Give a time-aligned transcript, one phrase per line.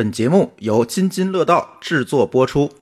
[0.00, 2.72] 本节目由津津乐道制作播出。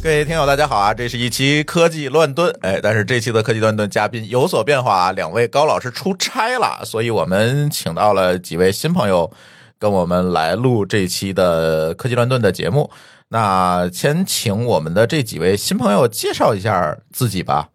[0.00, 0.94] 各位听友，大家好啊！
[0.94, 9.28] 这是一期科技乱炖，哎，但是这期的科技乱炖嘉宾有所变化啊，两位高老师出差了，所以我们请到了几位新朋友
[9.80, 12.90] 跟我们来录这期的科技乱炖的节目。
[13.28, 17.70] 那先请我们的这几位新朋友介绍一下自己吧。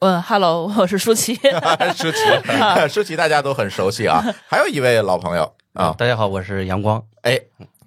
[0.00, 1.36] 嗯，Hello， 我是舒淇。
[1.94, 2.18] 舒淇，
[2.90, 4.20] 舒淇大家都很熟悉啊。
[4.48, 7.00] 还有一位老朋友啊，大家好，我是阳光。
[7.22, 7.38] 哎，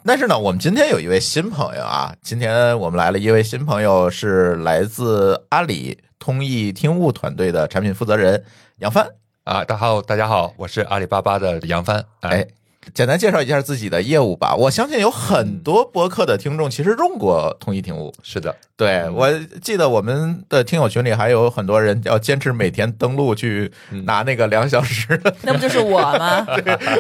[0.05, 8.41] 但是呢，我们今天有一位新朋友啊，今天我们来了一位新朋友，是来自阿里通义听悟团队的产品负责人
[8.77, 9.05] 杨帆。
[9.43, 12.05] 啊，大家好，大家好，我是阿里巴巴的杨帆。
[12.21, 12.47] 哎，
[12.93, 14.55] 简单介绍一下自己的业务吧。
[14.55, 18.13] 我相信有很多播客的听众其实用过通义听悟。
[18.23, 23.71] 是的，对，我记得我们的听友群里还有很多人要坚持每天登录去
[24.05, 25.33] 拿那个两小时的。
[25.43, 26.45] 那不就是我吗？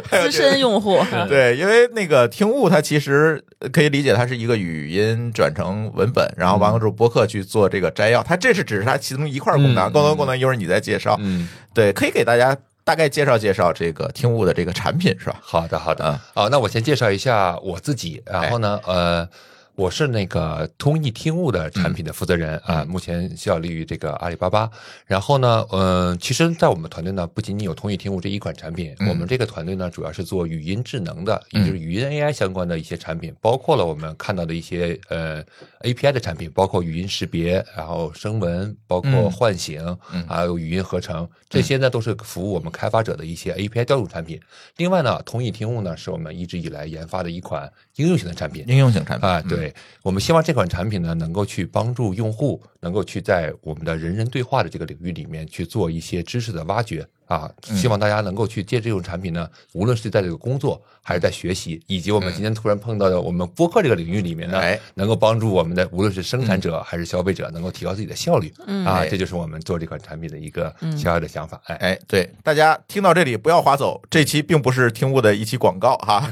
[0.09, 0.99] 资深用户。
[1.27, 8.23] 对，因为那个听悟它其实可以理解它是一个语音转成文本，然后完了之后播客去做这个摘要。
[8.23, 11.17] 它这是只是它其中一块功能，更多功能一会儿你再介绍。
[11.19, 15.39] 嗯，对，可以给大家大概介绍介绍这个听悟的这个产品是吧？
[15.41, 16.19] 好的，好的。
[16.35, 19.27] 嗯哦，那我先介绍一下我自己，然后呢，呃。
[19.75, 24.69] 我是那个通义听悟的产品的负责人啊，目前效力于这个阿里巴巴。
[25.07, 35.43] 然后呢，嗯，其实，在我们团队呢，不仅仅有通义听悟这一款产品，我们这个团队呢，主要是做语音智能的，也就是语音 AI 相关的一些产品，包括了我们看到的一些呃
[35.81, 44.39] API 的产品，包括语音识别，然后声纹，包括唤醒，还有语音合成，这些呢都是服务我们开发者的一些 API 调度产品。
[44.77, 48.63] 另外呢，通义听悟呢，是我们一直以来研发的一款应用型的产品。
[48.67, 57.49] 应用型产品啊，对，我们希望这款产品呢，能够去帮助用户，能够去在我们的人人对话的这个领域里面去做一些知识的挖掘啊。
[57.61, 68.53] 希望大家能够去借这种产品呢，无论是在这个工作还是在学习，以及我们今天突然碰到的我们播客这个领域里面呢哎，能够帮助我们的无论是生产者还是消费者，能够提高自己的效率
[68.85, 68.99] 啊。
[68.99, 71.61] 哎这就是我们做这款产品的一个小小的想法。
[71.65, 76.27] 哎，哎，对，大家听到这里不要划走，这期并不是听悟的一期广告哈。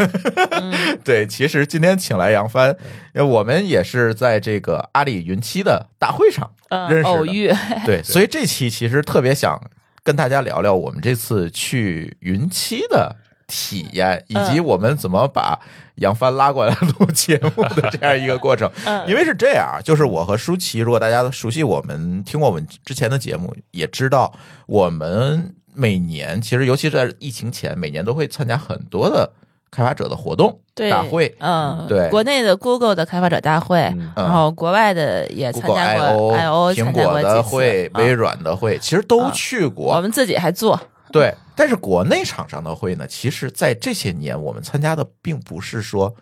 [1.04, 2.70] 对，其实今天请来杨帆，
[3.14, 6.50] 因为我们也是在这个阿里云栖的大会上
[6.90, 7.04] 认识。
[7.04, 7.52] 偶遇。
[7.86, 9.60] 对，所以这期其实特别想
[10.04, 13.16] 跟大家聊聊我们这次去云栖的
[13.48, 15.60] 体验，以及我们怎么把
[15.96, 18.72] 杨帆拉过来录节目的这样一个过程。
[18.86, 24.34] 嗯因为是这样，就是我和舒淇，如果大家熟悉我们、听过我们之前的节目，也知道
[24.66, 29.32] 我们每年其实尤其是在疫情前，每年都会参加很多的
[29.72, 31.34] 开发者的活动对大会。
[31.40, 39.96] 嗯，对国内的 Google 的开发者大会，嗯然后国外的也参加 I 过 O、I/O 苹果的会、啊微软的会，其实都去过。
[39.96, 40.80] 我们自己还做。
[41.12, 46.14] 对，但是国内厂商的会呢，其实，在这些年我们参加的并不是说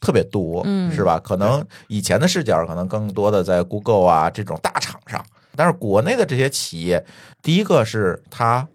[0.00, 1.18] 特别多，嗯是吧？
[1.18, 5.22] 可能以前的视角可能更多的在 Google 啊这种大厂上，
[5.54, 7.04] 但是国内的这些企业，
[7.42, 8.66] 第一个是它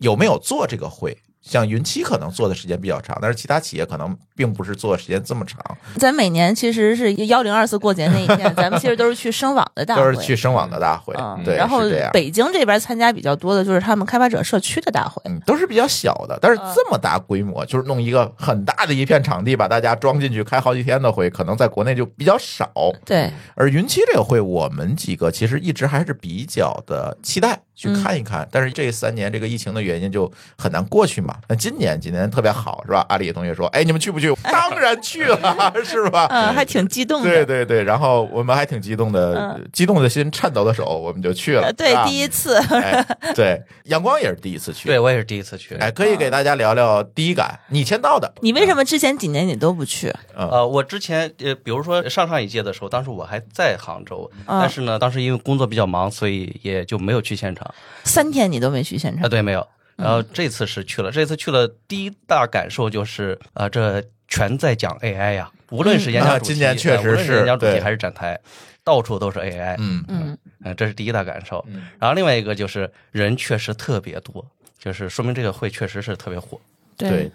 [0.00, 1.16] 有没有做这个会。
[1.44, 5.58] 像云栖可能做的时间比较长，但是其他企业可能并不是做的时间这么长，
[5.98, 11.84] 咱每年其实是幺零二四过节那一天，咱们其实都是去声网的大都，是去声网的大会，嗯，对，然后。
[12.12, 22.72] 北京这边参加比较多的就是他们开发者社区的大会，嗯，都是比较小的，但是嗯这么大规模，就是弄一个很大的一片场地，把大家装进去开好几天的会，可能在国内就比较少。
[23.04, 31.36] 对，而云栖这个会，我们几个其实一直还是比较的期待去看一看，但是这三年这个疫情的原因就很难过去嘛。
[31.48, 33.04] 那今年今年特别好，是吧？
[33.08, 36.26] 阿里同学说：“哎，你们去不去？”当然去了， 是吧？
[36.30, 37.28] 嗯，还挺激动的。
[37.28, 41.62] 对对对，然后我们还挺激动的，嗯激动的心，颤抖的手，我们就去了。
[41.62, 43.04] 呃对，第一次，哎，
[43.34, 45.74] 对，阳光也是第一次去，对我也是第一次去。
[45.76, 47.58] 哎，可以给大家聊聊第一感。
[47.68, 50.12] 你签到的，你为什么之前几年你都不去？
[50.36, 57.63] 呃，我之前呃，比如说上上一届的时候，当时我还在杭州，嗯但是呢，当时因为工作比较忙，所以也就没有去现场。
[58.04, 59.30] 三天你都没去现啊，场？
[59.30, 59.66] 对，没有。
[59.96, 68.36] 然后这次是去了，这次去了，第一大感受就是，啊，这全在讲 AI 呀，无论是演啊讲主题，今年确实呃无论是演讲主题还是展台，
[68.82, 69.76] 到处都是 AI。
[69.78, 71.64] 嗯嗯，嗯，这是第一大感受。
[72.00, 74.44] 然后另外一个就是人确实特别多，
[74.80, 76.60] 就是说明这个会确实是特别火。
[76.96, 77.30] 对，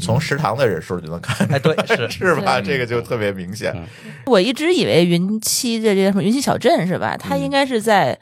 [0.00, 2.62] 从食堂的人数就能看出来，哎，对，是 是吧？
[2.62, 3.74] 这个就特别明显。
[4.24, 7.14] 我一直以为云栖这这什么云栖小镇是吧？
[7.18, 8.18] 它应该是在。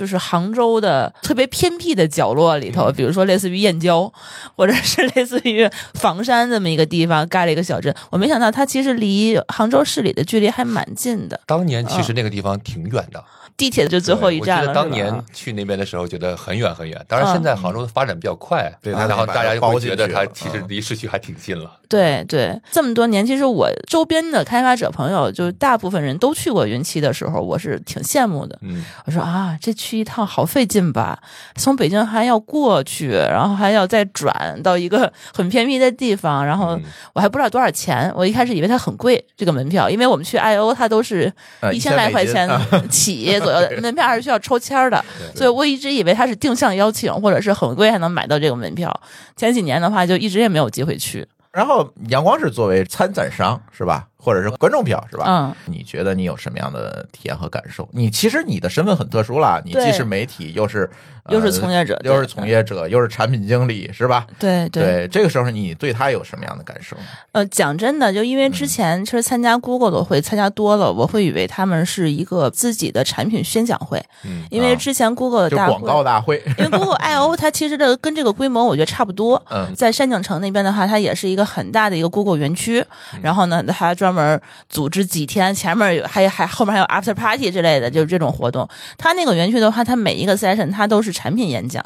[0.00, 4.10] 就是杭州的特别偏僻的角落里头，比如说类似于燕郊，
[4.56, 7.94] 或者是类似于房山这么一个地方盖了一个小镇。
[8.08, 11.38] 我没想到它其实离杭州市里的距离还蛮近的。
[11.44, 13.22] 当年其实那个地方挺远的，
[13.56, 14.62] 地铁就最后一站了。
[14.62, 17.04] 我记得当年去那边的时候，觉得很远很远。
[17.08, 21.70] 当然，嗯现在杭州的发展比较快，对它然后大家就会觉得它其实嗯离市区还挺近了。
[21.88, 28.56] 对对，这么多年，其实我周边的开发者朋友，就大部分人都去过云栖的时候，我是挺羡慕的。
[28.62, 31.18] 嗯，我说啊，这去一趟好费劲吧？
[31.56, 36.82] 从北京还要过去，然后还要再转到一个很偏僻的地方，然后嗯
[37.14, 38.12] 我还不知道多少钱。
[38.14, 45.04] 我一开始以为它很贵，这个门票，因为我们去 I O 它都是呃一千来块钱1000美起 左右的，门票还是需要抽签儿的，
[45.34, 49.00] 所以我一直以为它是定向邀请，或者是很贵还能买到这个门票。
[49.36, 51.26] 前几年的话，就一直也没有机会去。
[51.52, 55.24] 然后阳光是作为参展商是吧，或者是观众票是吧？
[55.26, 57.88] 嗯，你觉得你有什么样的体验和感受？
[57.92, 60.88] 你其实你的身份很特殊啦，你既是媒体，又是
[61.24, 64.26] 呃又是从业者，又是从业者，又是产品经理，是吧？
[64.38, 66.96] 对对对，这个时候你对他有什么样的感受？
[67.32, 79.40] 呃，讲真的，就因为嗯之前其实参加 Google 的会参加多了，我会以为他们是一个自己的产品宣讲会，嗯因为啊之前 Google 的大广告大会， 因为 Google I O 它其实的跟这个规模我觉得差不多。
[79.50, 82.84] 嗯在山景城那边的话，它也是一个很大的一个 Google 园区，
[83.14, 88.68] 嗯然后呢，它专门组织几天，前面有还还后面还有 After Party 之类的，就是这种活动。
[88.98, 91.84] 他那个园区的话，他每一个 session 他都是产品演讲，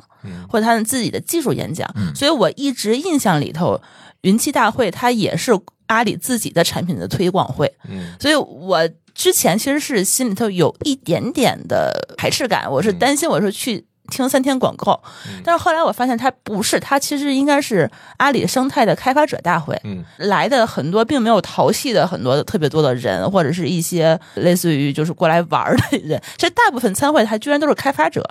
[0.49, 3.81] 或者他们自己的技术演讲，嗯所以我一直印象里头，
[4.23, 5.53] 云栖大会它也是
[5.87, 15.03] 阿里自己的产品的推广会，嗯所以我之前其实是心里头有一点点的排斥感，我是担心我说去听三天广告，
[15.43, 19.81] 但是后来我发现他不是，他其实应该是阿里生态的开发者大会。
[19.85, 28.29] 嗯来的很多并没有淘系的很多特别多的人，或者是一些类似于就是过来玩儿的人， 其实大部分参会还居然都是开发者。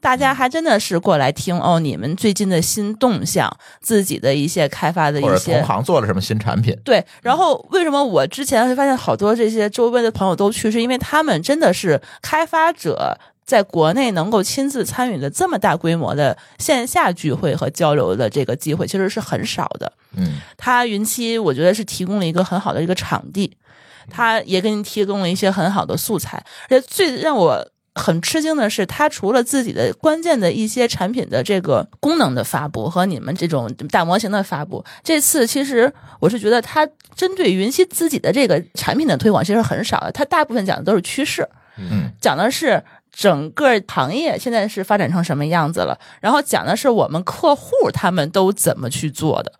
[0.00, 3.50] 大家还真的是过来听哦，你们最近的新动向，
[3.80, 6.72] 自己的一些开发的一些同行做了什么新产品？
[6.84, 13.18] 对，然后为什么我之前会发现好多这些周边的朋友都去，是因为他们真的是开发者。
[13.48, 19.90] 在国内能够亲自参与的这么大规模的线下聚会和交流的这个机会，其实是很少的。
[20.18, 23.56] 嗯它云栖我觉得是提供了一个很好的一个场地，
[24.10, 35.90] 它也给你提供了一些很好的素材，而且最让我很吃惊的是，它除了自己的关键的一些产品的这个功能的发布和你们这种大模型的发布，这次其实
[36.20, 36.86] 我是觉得它
[37.16, 41.48] 针对云栖自己的这个产品的推广其实很少的，它大部分讲的都是趋势，
[41.78, 42.82] 嗯讲的是
[43.18, 49.52] 整个行业现在是发展成什么样子了，然后讲的是我们客户他们都怎么去做的。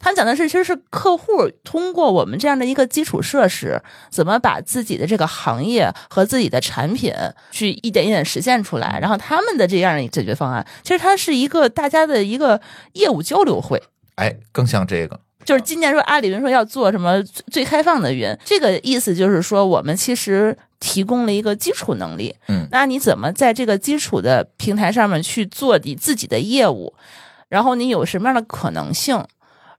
[0.00, 7.12] 他讲的是，其实是客户通过我们这样的一个基础设施，怎么把自己的这个行业和自己的产品
[7.50, 12.62] 去一点一点实现出来，然后他们的这样的解决方案，其实它是一个大家的一个
[12.94, 13.82] 业务交流会。
[14.14, 22.66] 哎，更像这个，就是今年说阿里云说要做什么最最开放的云，这个意思就是说我们其实提供了一个基础能力，嗯。
[22.70, 26.94] 那你怎么在这个基础的平台上面去做你自己的业务，
[27.48, 29.24] 然后你有什么样的可能性，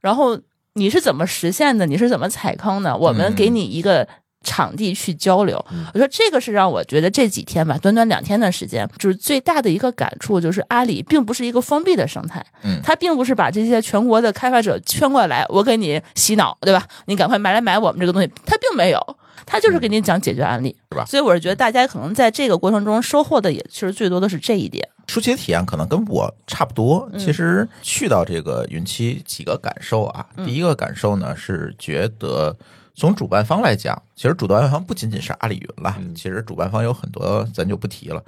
[0.01, 0.39] 然后
[0.73, 4.07] 你是怎么实现的，你是怎么踩坑的，我们给你一个。
[4.43, 5.63] 场地去交流，
[5.93, 16.85] 我说这个是让我觉得这几天吧，短短两天的时间，就是最大的一个感触，就是阿里并不是一个封闭的生态，嗯它并不是把这些全国的开发者圈过来，我给你洗脑，对吧？
[17.05, 18.99] 你赶快买来买我们这个东西，它并没有，
[19.45, 24.87] 它就是给你讲解决案例，是吧所以我是觉得大家可能在这个过程中收获的也其实最多的是这一点。
[25.07, 27.09] 舒淇的体验可能跟我差不多。
[27.11, 30.25] 嗯其实去到这个云栖，几个感受啊。
[30.37, 32.55] 嗯第一个感受呢是觉得，
[32.95, 38.23] 从主办方来讲，其实主办方不仅仅是阿里云了，嗯其实主办方有很多，咱就不提了。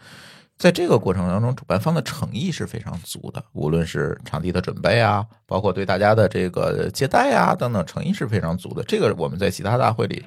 [0.58, 8.82] 在这个过程当中，主办方的诚意是非常足的，无论是场地的准备啊，包括对大家的这个接待啊等等，诚意是非常足的。
[8.84, 10.24] 这个我们在其他大会里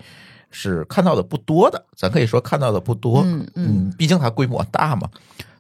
[0.50, 3.22] 是看到的不多的，咱可以说看到的不多。
[3.22, 5.08] 嗯嗯嗯，毕竟它规模大嘛。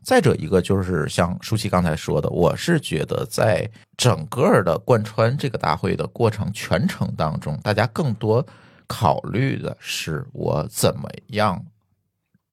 [0.02, 8.46] 再者一个就是像舒淇刚才说的，我是觉得在整个的贯穿这个大会的过程全程当中，大家更多
[8.88, 11.64] 考虑的是我怎么样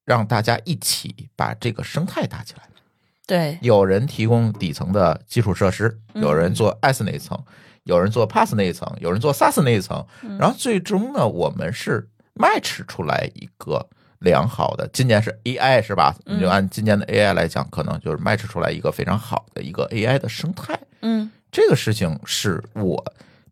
[0.04, 2.70] 让大家一起把这个生态搭起来。
[3.25, 7.44] 对，有人提供底层的基础设施，嗯有人做 S 那一层，
[7.86, 13.89] 有人做 Pass 那一层，有人做 SaaS 那一层，嗯然后最终呢，我们是 match 出来一个
[14.20, 14.88] 良好的。
[14.94, 16.15] 今年是 AI 是吧？
[16.27, 20.80] 嗯你就按今年的 AI 来讲，可能就是 match 出来一个非常好的一个 AI 的生态。
[21.01, 23.04] 嗯这个事情是我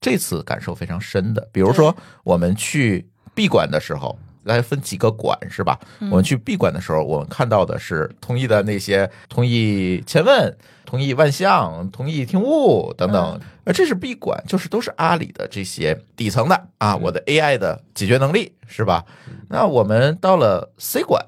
[0.03, 1.47] 这次感受非常深的。
[1.51, 5.79] 比如说，我们去闭馆的时候，来分几个馆是吧？
[6.11, 13.39] 我们去闭馆的时候，我们看到的是同意的那些同意千问、同意万象、同意听悟等等。
[13.63, 19.05] 而这是闭馆，就是都是阿里的这些底层的啊，我的 AI 的解决能力是吧？
[19.47, 21.25] 那我们到了 C 馆。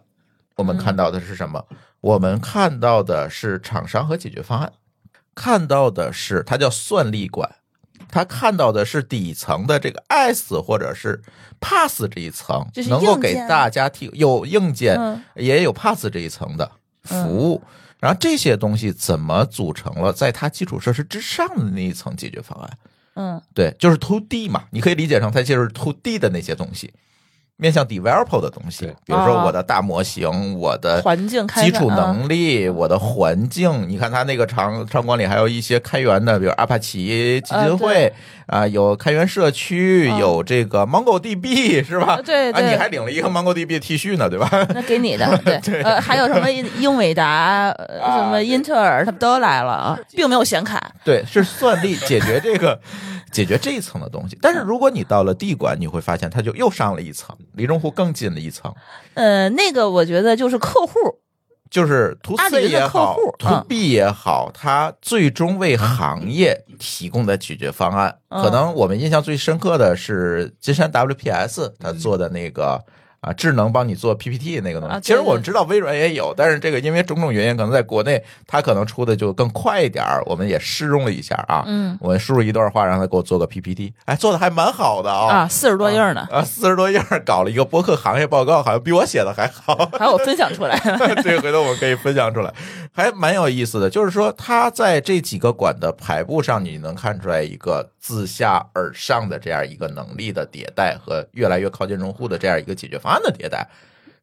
[0.57, 1.65] 我们看到的是什么？
[2.01, 4.71] 我们看到的是厂商和解决方案，
[5.33, 7.55] 看到的是它叫算力管，
[8.15, 11.21] 它看到的是底层的这个 S 或者是
[11.59, 15.21] Pass 这一层能够给大家提有硬件，嗯。
[15.35, 16.71] 也有 Pass 这一层的
[17.03, 17.61] 服务。
[17.99, 22.77] 然后这些东西怎么组成了在它基础设施之上的那一层解决方案？
[23.15, 23.41] 嗯。
[23.53, 26.93] 对，就是 to D 嘛，你可以理解成它就是 to D 的那些东西，
[27.57, 33.87] 面向 developer 的东西，比如说哦我的大模型，我的环境基础能力，我的环境。
[33.87, 38.11] 你看它那个场场馆里还有一些开源的，比如阿帕奇基金会
[38.47, 42.17] 啊，有开源社区，嗯有这个 MongoDB 是吧？
[42.25, 44.49] 对，对啊你还领了一个 MongoDB T 恤呢，对吧？
[44.73, 45.25] 那给你的，
[45.63, 50.91] 对，呃，还有什么英伟达、什么英特尔，他们都来了啊，并没有显卡。
[51.05, 52.77] 对，是算力解决这个
[53.31, 54.37] 解决这一层的东西。
[54.41, 58.73] 但是如果你到了地管，你会发现它就又上了一层，离用户更近了一层。
[59.13, 60.93] 呃，那个我觉得就是客户，
[61.69, 72.83] 就是里 C 也好客户，to 嗯 B 也好，它最终为行业提供的解决方案，嗯可能我们印象最深刻的是金山 WPS 他做的那个。
[73.25, 89.89] 啊，智能帮你做 PPT 那个东西，啊其实我们知道微软也有，但是这个因为种种原因，可能在国内它可能出的就更快一点儿我们也试用了一下啊，嗯我输入一段话，让他给我做个 PPT，哎，做的还蛮好的啊，啊，四十多页呢，啊，四十多页搞了一个博客行业报告，好像比我写的还好。
[89.97, 90.77] 还有我分享出来。
[91.23, 92.53] 对，回头我们可以分享出来，
[92.93, 93.89] 还蛮有意思的。
[93.89, 103.67] 就是说，它在这几个馆的排布上，你能看出来一个自下而上的这样一个能力的迭代和越来越靠近用户的这样一个解决方案的迭代。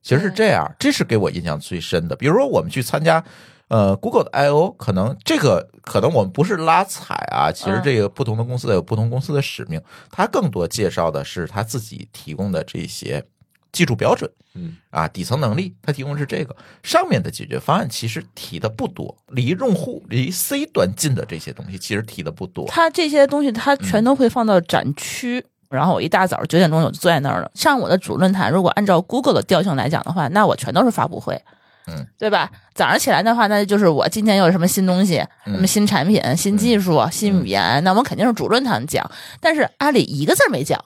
[0.02, 2.16] 其实是这样，这是给我印象最深的。
[2.16, 3.24] 比如说，我们去参加。
[3.68, 9.80] 呃，Google 的 I/O 可能这个可能我们不是拉踩啊，其实嗯这个不同的公司有不同公司的使命，
[10.10, 13.24] 它更多介绍的是它自己提供的这些
[13.70, 22.66] 技术标准，嗯啊，底层能力，它提供的是这个，上面的解决方案其实提的不多，离用户离 C 端近的这些东西其实提的不多。
[22.68, 25.46] 它这些东西，它全都会放到展区。
[25.72, 27.50] 然后我一大早九点钟我就坐在那儿了。
[27.54, 31.40] 上午的主论坛，如果按照 Google 的调性来讲的话，那我全都是发布会，
[31.86, 32.50] 嗯，对吧？
[32.74, 39.10] 早上起来的话，那就是我今天又有什么新东西，嗯什么新产品、新技术、新语言，那我们肯定是主论坛讲。
[39.40, 40.82] 但是阿里一个字儿没讲，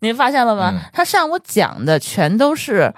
[0.00, 0.70] 您发现了吗？
[0.74, 2.92] 嗯他上午讲的全都是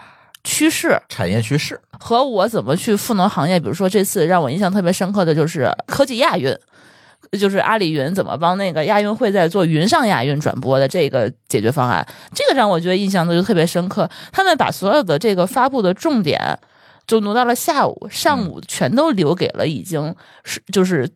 [0.45, 3.59] 趋势，产业趋势，和我怎么去赋能行业。
[3.59, 6.57] 比如说这次让我印象特别深刻的就是科技亚运，
[7.33, 14.09] 就是阿里云怎么帮那个亚运会在做云上亚运转播的这个解决方案，这个让我觉得印象就特别深刻。
[14.33, 16.59] 他们把所有的这个发布的重点
[17.07, 20.15] 就挪到了下午，上午全都留给了已经
[20.45, 21.09] 是就是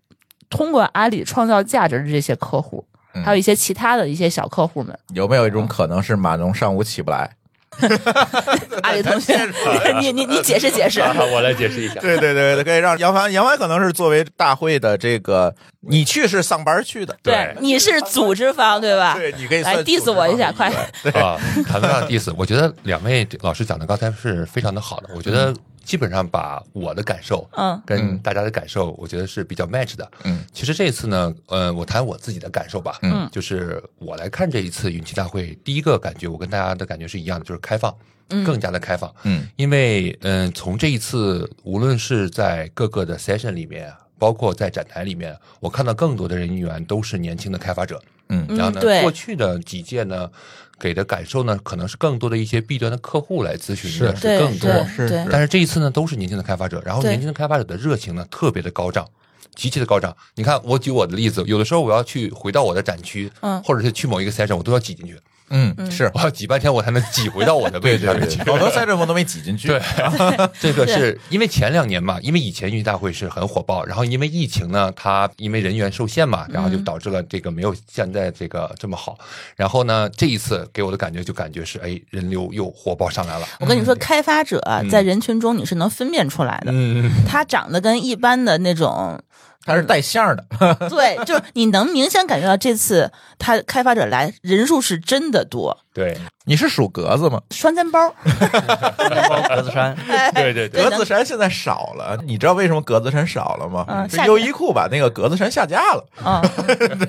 [0.48, 2.84] 通过阿里创造价值的这些客户。
[3.12, 7.28] 嗯还有一些其他的一些小客户们，有没有一种可能是马龙上午起不来？
[8.82, 9.38] 阿里同学，
[10.00, 11.00] 你你你解释解释。
[11.00, 12.00] 啊我来解释一下。
[12.00, 19.14] 对对对，可以让杨帆，杨帆可能是作为大会的这个，你去是上班去的，对，你是组织方对吧？
[19.16, 20.68] 对，你可以来 diss 我一下，快！
[21.14, 25.54] 啊，谈不上 diss，我觉得两位老师讲的刚才是非常的好的，我觉得
[25.90, 27.82] 基本上把我的感受，嗯。
[27.84, 30.08] 跟大家的感受，我觉得是比较 match 的。
[30.22, 37.92] 嗯，其实这一次呢，呃，我谈我自己的感受吧，嗯，就是我来看这一次云栖大会，第一个感觉我跟大家的感觉是一样的，就是开放，
[38.28, 38.44] 嗯。
[38.44, 39.48] 更加的开放，嗯。
[39.56, 43.92] 因为嗯、从这一次无论是在各个的 session 里面。
[44.20, 48.46] 包括在展台里面，我看到更多的人员都是年轻的开发者，嗯。
[48.50, 50.30] 然后呢，过去的几届呢，
[50.80, 54.38] 给的感受呢，可能是更多的一些 B 端的客户来咨询的是。
[54.38, 59.06] 更多，对对但是这一次呢，都是年轻的开发者，然后年轻的开发者的热情呢，特别的高涨。
[59.56, 63.60] 极其的高涨，你看，我举我的例子，有的时候我要去回到我的展区，嗯。
[63.64, 65.18] 或者是去某一个 session，我都要挤进去，
[65.50, 66.10] 嗯，是。
[66.14, 67.98] 我要挤半天，我才能挤回到我的位对对对。
[67.98, 69.80] 置上面去。， 好多赛阵风都没挤进去，对，
[70.60, 71.18] 这个是。
[71.28, 79.18] 因为前两年嘛，因为以前运大会是很火爆，然后因为疫情呢，它因为人员受限嘛，然后就导致了这个没有现在这个这么好。
[79.56, 83.46] 然后呢，这一次给我的感觉就感觉是，哎，人流又火爆上来了。
[83.58, 89.20] 我跟你说，开发者在人群中你是能分辨出来的，嗯，他长得跟一般的那种，
[89.64, 90.44] 他是带线的，
[90.88, 95.78] 对，就是你能明显感觉到这次他开发者来人数是真的多。
[96.00, 96.16] 对，
[96.46, 97.38] 你是属格子吗？
[97.50, 99.94] 双肩包，格子衫，
[100.34, 104.08] 对对对，格子衫现在少了，你知道为什么格子衫少了吗？
[104.24, 106.40] 优衣库把那个格子衫下架了，嗯，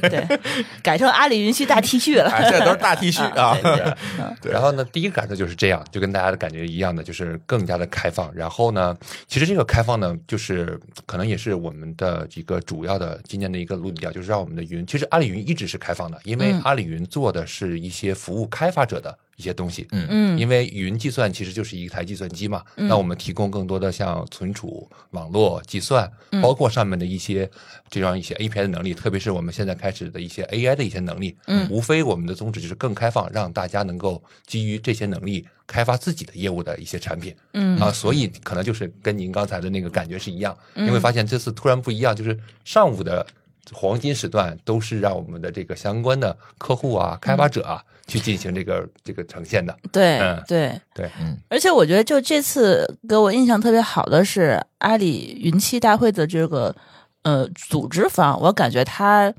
[0.01, 0.27] 对，
[0.83, 2.29] 改成阿里云栖大 T 恤了。
[2.29, 3.57] 哎，现在都是大 T 恤啊。
[3.63, 3.75] 对。
[3.77, 3.95] 对。
[4.41, 4.51] 对。
[4.51, 8.29] 然后呢，第一个感受就是这样，就跟大家的感觉一样的，就是更加的开放。
[8.35, 8.93] 然后呢，
[9.27, 16.61] 其实这个开放呢，就是可能也是我们的一个主要的今年的一个路调，就是让我们的云，其实阿里云一直是开放的，因为嗯。
[16.65, 19.87] 阿里云做的是一些服务开发发者的一些东西。
[19.91, 20.07] 嗯。
[20.09, 20.39] 嗯。
[20.39, 26.41] 因为云计算其实就是一台计算机嘛，那我们提供更多的像存储、网络计算，嗯。
[26.41, 27.49] 包括上面的一些
[27.89, 31.69] 这样一些 API 的能力，特别是我们现在开始的一些 AI 的一些能力，嗯。
[31.69, 37.35] 无非我们的宗旨就是更开放，让大家能够基于这些能力开发自己的业务的一些产品。
[37.53, 37.77] 嗯。
[37.79, 43.25] 啊，所以可能就是跟您刚才的那个感觉是一样，你会发现这次突然不一样，就是上午的
[43.71, 49.75] 黄金时段都是让我们的这个相关的客户啊、开发者啊去进行这个这个呈现的。
[49.91, 50.81] 对嗯对。
[50.93, 51.09] 对，
[51.49, 56.75] 而且我觉得，就这次给我印象特别好的是阿里云栖大会的这个
[57.23, 59.33] 呃组织方，我感觉他。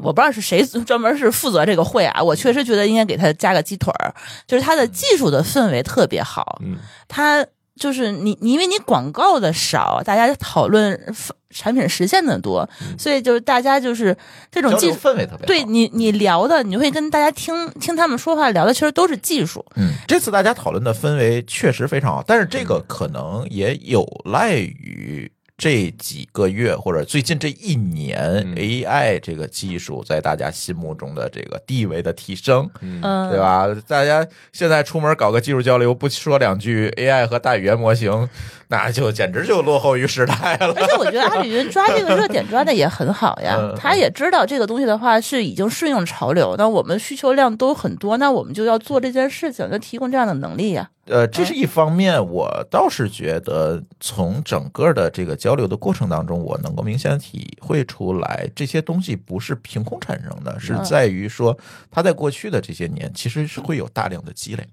[0.00, 4.14] 我不知道是谁专门是负责这个会啊，我确实觉得应该给他加个鸡腿儿，
[4.46, 6.76] 就是他的技术的氛围特别好，嗯，
[7.08, 10.96] 他就是你，你因为你广告的少，大家讨论
[11.50, 14.16] 产品实现的多，所以就是大家就是
[14.50, 15.46] 这种技术氛围特别好。
[15.46, 33.40] 对你你聊的，你会跟大家听听他们说话聊的，其实都是技术，嗯，这次大家讨论的氛围确实非常好，但是这个可能也有赖于这几个月或者最近这一年嗯 AI 这个技术在大家心目中的这个地位的提升，嗯，对？
[33.40, 33.66] 吧？
[33.88, 38.28] 大家现在出门搞个技术交流，不说两句 AI 和大语言模型，
[38.68, 40.72] 那就简直就落后于时代了。
[40.76, 50.88] 而且我觉得阿里云抓这个热点抓的也很好呀嗯，他也知道这个东西的话是已经顺应潮流，那我们需求量都很多，那我们就要做这件事情，就提供这样的能力呀。
[51.08, 61.58] 呃，这是一方面，我倒是觉得从整个的这个交流的过程当中，我能够明显体会出来，这些东西不是凭空产生的，是在于说
[61.90, 64.66] 它在过去的这些年其实是会有大量的积累，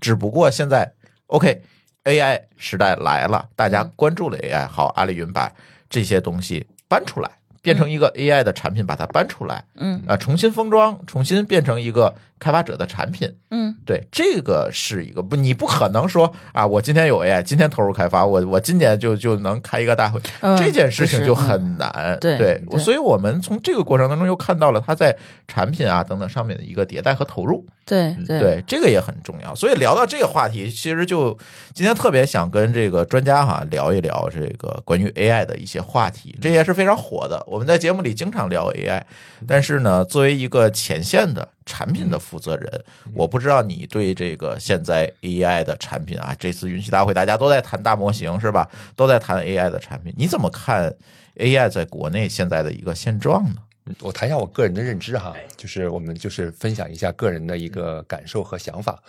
[0.00, 0.92] 只不过现在
[1.28, 1.62] OK
[2.04, 5.50] AI 时代来了，大家关注了 AI，好，阿里云把
[5.88, 7.30] 这些东西搬出来，
[7.64, 13.34] 变成一个 AI 的产品，把它搬出来，嗯啊，重新封装，重新变成一个开发者的产品。
[13.50, 22.18] 嗯对，这个是一个不，你不可能说啊，我今天有 AI，今天投入开发，我我今年就就能开一个大会，嗯这件事情就很难。
[22.20, 25.16] 对所以我们从这个过程当中又看到了它在
[25.48, 27.66] 产品啊等等上面的一个迭代和投入。
[27.84, 29.54] 对对对，这个也很重要。
[29.54, 31.36] 所以聊到这个话题，其实就
[31.74, 37.44] 今天特别想跟这个专家哈聊一聊这个关于 AI 的一些话题，这也是非常火的。
[37.46, 39.02] 我们在节目里经常聊 AI，
[39.46, 48.68] 但是呢，作为一个前线的产品的负责人，我不知道你对这个现在 AI 的产品啊，这次云栖大会大家都在谈大模型是吧？
[48.96, 50.94] 都在谈 AI 的产品，你怎么看
[51.36, 53.56] AI 在国内现在的一个现状呢？
[54.00, 59.02] 我谈一下我个人的认知哈，就是我们就是分享一下个人的一个感受和想法。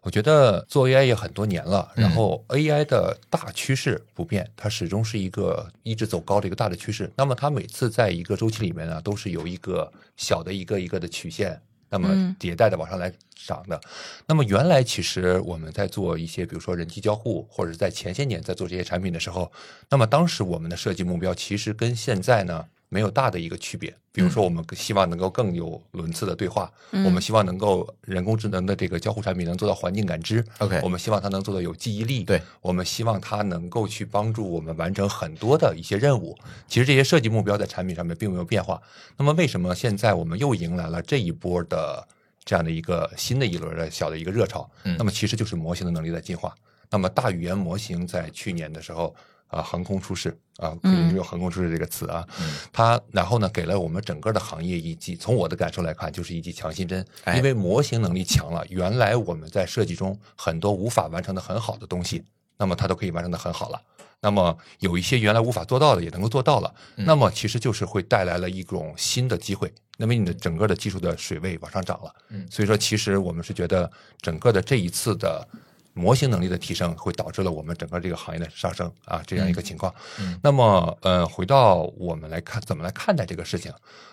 [0.00, 7.08] 我觉得做 AI 也很多年了，然后 AI 的大趋势不变，它始终是一个一直走高的一个大的趋势。
[7.14, 13.12] 那么它每次在一个周期里面呢，都是有一个小的一个一个的曲线，那么嗯迭代的往上来
[13.46, 13.80] 涨的。
[14.26, 19.52] 那么原来其实我们在做一些，比如说人机交互，或者是在前些年在做这些产品的时候，
[19.88, 23.92] 那么当时我们的设计目标其实跟现在呢没有大的一个区别。
[24.14, 30.44] 比如说，我们希望能够更有轮次的对话，嗯我们希望能够人工智能的这个交互产品能做到环境感知。
[30.58, 32.22] OK 我们希望它能做到有记忆力。
[32.22, 36.36] 对，我们希望它能够去帮助我们完成很多的一些任务。
[36.68, 38.78] 其实这些设计目标在产品上面并没有变化。
[39.16, 42.06] 那么为什么现在我们又迎来了这一波的
[42.44, 44.70] 这样的一个新的一轮的小的一个热潮？
[44.84, 46.54] 嗯那么其实就是模型的能力在进化。
[46.90, 49.14] 那么大语言模型在去年的时候
[49.52, 62.24] 啊、横空出世啊，可以用横空出世这个词啊，嗯它然后呢给了我们整个的行业一剂，从我的感受来看，就是一剂强心针，哎因为模型能力强了，原来我们在设计中很多无法完成的很好的东西，
[62.56, 63.80] 那么它都可以完成的很好了。
[64.24, 72.14] 那么有一些原来无法做到的也能够做到了，嗯那么其实就是会带来了一种新的机会，那么你的整个的技术的水位往上涨了。
[72.30, 75.46] 嗯所以说其实我们是觉得整个的这一次的
[75.94, 79.94] 模型能力的提升，会导致了我们整个这个行业的上升啊，这样一个情况。
[80.18, 83.72] 嗯那么呃，回到我们来看怎么来看待这个事情，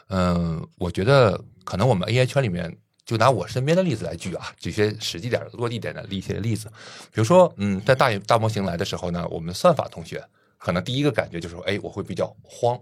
[0.09, 2.77] 嗯、我觉得可能我们 AI 圈里面。
[3.05, 6.67] 就拿我身边的例子来举啊，举些实际点儿、落地点的一些例子。
[7.11, 10.23] 比如说，嗯，在大大模型来的时候呢，我们算法同学
[10.59, 12.79] 可能第一个感觉就是说，哎，我会比较慌，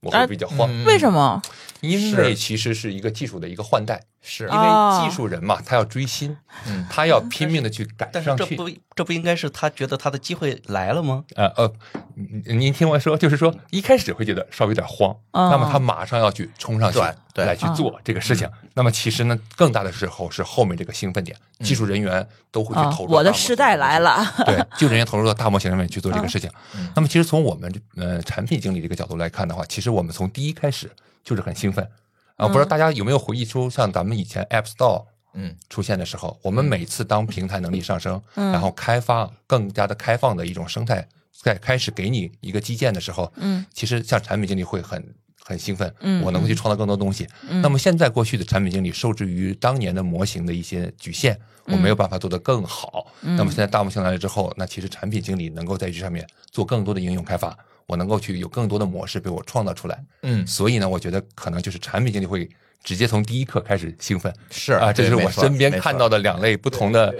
[0.00, 1.42] 我会啊比较慌，嗯为什么？
[1.80, 6.36] 因为其实是一个技术的一个换代，是因哦为技术人嘛，他要追新，
[6.66, 8.56] 嗯他要 拼命的去赶但是上去。
[8.56, 11.24] 这不这不应该是他觉得他的机会来了吗？
[11.36, 11.72] 呃呃，
[12.16, 16.98] 您您听我说，就是说一开始会觉得稍微有点慌，哦那么他马上要去冲上去
[17.36, 18.48] 来去做这个事情。
[18.74, 24.24] 那么其实呢，更大的时候是后面这个兴奋点，技术人员都会去啊投，入到我的时代来了。
[24.44, 26.50] 对，技术人员投入到大模型上面去做这个事情。
[26.74, 30.90] 嗯那么，其实从我们呃产品经理这个角度来看的话，其实我们从第一开始
[31.24, 31.88] 就是很兴奋。
[32.36, 32.46] 啊。
[32.46, 35.04] 不知道大家有没有回忆出，像咱们以前 App Store
[35.34, 35.54] 嗯。
[35.68, 38.52] 出现的时候，我们每次当平台能力上升，嗯。
[38.52, 41.06] 然后开发更加的开放的一种生态，
[41.42, 47.26] 在开始给你一个基建的时候，嗯，其实像产品经理会很很兴奋，嗯我能够去创造更多东西。
[47.48, 47.62] 嗯。
[47.62, 53.06] 那么现在过去的产品经理受制于当年的模型的一些局限，我没有办法做得更好。
[53.22, 53.36] 嗯。
[53.36, 57.56] 那么现在大模型来了之后，那其实产品经理能够在这上面做更多的应用开发，
[57.88, 60.04] 我能够去有更多的模式被我创造出来。
[60.22, 62.48] 嗯，所以呢，我觉得可能就是产品经理会
[62.82, 64.32] 直接从第一刻开始兴奋。
[64.50, 67.14] 是啊，这是我身边看到的两类不同的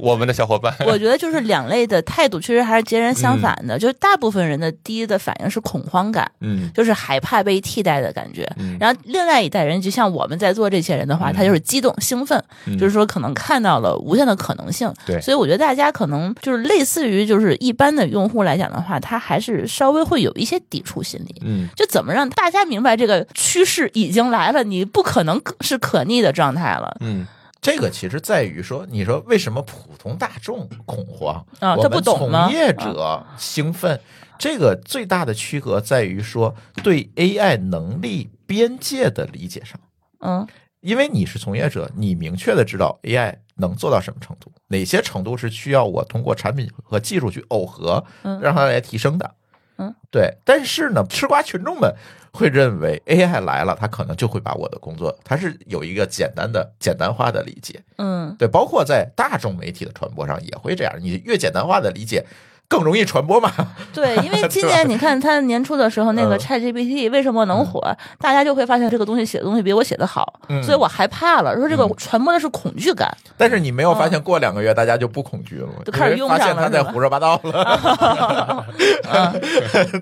[0.00, 0.74] 我们的小伙伴。
[0.86, 3.78] 我觉得就是两类的态度，其实还是截然相反的。
[3.78, 8.50] 就是大部分人的第一的反应是恐慌感，嗯就是害怕被替代的感觉。
[8.58, 14.92] 嗯然后另外一代人，就像我们在座这些人的话，他就是激动兴奋，嗯就是说可能看到了无限的可能性。
[15.04, 21.42] 对所以我觉得大家可能就是类似于就是一般的用户来讲的话，他还是稍微会有一些抵触心理。
[21.44, 26.96] 嗯就怎么让大家明白这个趋势已经来了，你不可能是可逆的状态了。
[27.00, 27.26] 嗯
[27.60, 34.00] 这个其实在于说，你说为什么普通大众恐慌啊他不我们从业者兴奋，
[34.36, 39.78] 这个最大的区隔在于说对 AI 能力边界的理解上。
[40.20, 40.46] 嗯
[40.80, 49.34] 因为你是从业者，你明确的知道 AI 能做到什么程度，哪些程度是需要我通过产品和技术去耦合，嗯让它来提升的。
[49.78, 50.38] 嗯，对。
[50.44, 51.94] 但是呢，吃瓜群众们
[52.32, 57.80] 会认为 AI 来了，它可能就会把我的工作，它是有一个简单的、简单化的理解。
[57.98, 62.24] 嗯对，包括在大众媒体的传播上也会这样，你越简单化的理解，
[62.72, 63.52] 更容易传播嘛。
[63.92, 67.82] 对，因为 今年你看他年初的时候，那个嗯 ChatGPT 为什么能火？
[68.18, 71.54] 大家就会发现这个东西写的东西比我写的好，嗯所以我害怕了。
[71.54, 75.74] 说这个传播的是恐惧感，但是你没有发现，过两个月大家就不恐惧了吗？
[75.84, 78.64] 就开始用发现他在胡说八道了。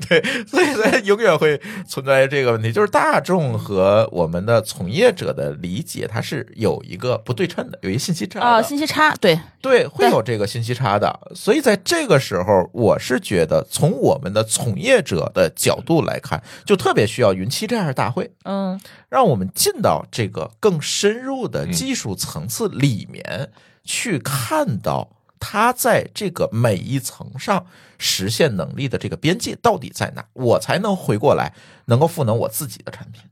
[0.09, 8.47] 对，所以它永远会存在这个问题，就是大众和我们的从业者的理解，它是有一个不对称的，有一个信息差的。
[8.47, 11.19] 啊，信息差，对，对，会有这个信息差的。
[11.35, 18.81] 所以在这个时候，我是觉得从我们的从业者的角度来看，就特别需要云栖这样的大会，嗯。
[19.09, 23.51] 让我们进到这个更深入的技术层次里面，
[23.85, 27.67] 去看到它在这个每一层上
[27.99, 31.53] 实现能力的这个边界到底在哪，我才能回过来
[31.87, 33.23] 能够赋能我自己的产品，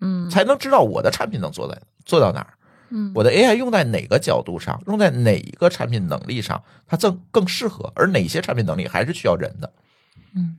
[0.00, 0.30] 嗯。
[0.30, 2.55] 才能知道我的产品能做在做到哪儿。
[2.90, 9.72] 嗯我的 AI 用在哪个角度上，用在哪一个产品能力上，它更更适合，而哪些产品能力还是需要人的。
[10.34, 10.56] 嗯，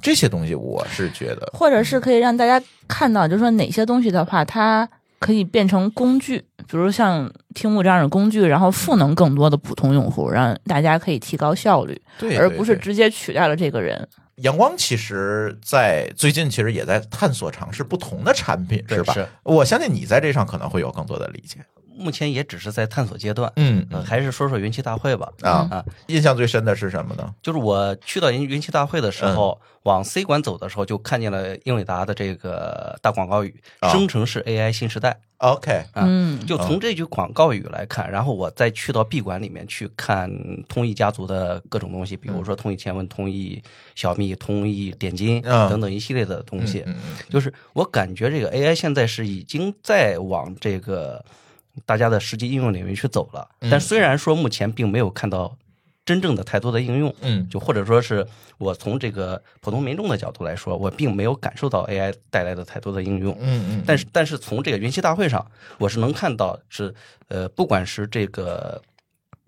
[0.00, 14.08] 这些东西我是觉得，或者是可以让大家看到，就是说哪些东西的话，它可以变成工具，比如像听木这样的工具，然后赋能更多的普通用户，让大家可以提高效率，对，对而不是直接取代了这个人。
[14.42, 19.14] 阳光其实，在最近其实也在探索尝试不同的产品，是吧？
[19.14, 21.58] 是我相信你在这上可能会有更多的理解。
[21.94, 23.52] 目前也只是在探索阶段。
[23.56, 25.30] 嗯呃，还是说说云栖大会吧。
[25.42, 27.34] 啊啊，印象最深的是什么呢？
[27.42, 36.04] 就是我去到云云栖大会的时候，往 C 馆走的时候，就看见了英伟达的这个大广告语啊“生成式 AI 新时代 OK，” 啊。
[36.06, 40.30] 嗯就从这句广告语来看，然后我再去到闭馆里面去看
[40.68, 43.62] 通义家族的各种东西，比如说通义千问、通义
[43.94, 46.84] 小蜜、通义点金嗯等等一系列的东西。
[47.28, 51.24] 就是我感觉这个 AI 现在是已经在往这个
[51.86, 55.56] 大家的实际应用领域去走了，嗯但虽然说目前并没有看到
[56.04, 58.26] 真正的太多的应用，嗯就或者说是
[58.58, 63.36] 我从这个普通民众的角度来说，我并没有感受到 AI 带来的太多的应用。
[63.40, 65.46] 嗯嗯，但是，但是从这个云栖大会上，
[65.78, 66.92] 我是能看到是
[67.28, 68.82] 呃，不管是这个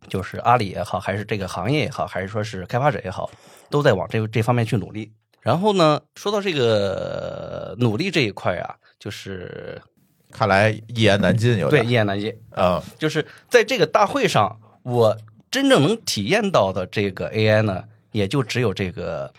[0.09, 3.29] 就是阿里也好，还是这个行业也好，还是说是开发者也好，
[3.69, 5.11] 都在往这这方面去努力。
[5.41, 9.83] 然后呢，说到这个努力这一块啊，就是
[10.31, 12.33] 看来一言难尽，有对一言难尽。
[12.51, 15.17] 啊，就是在这个大会上，我
[15.55, 19.33] 真正能体验到的这个 AI 呢，也就只有这个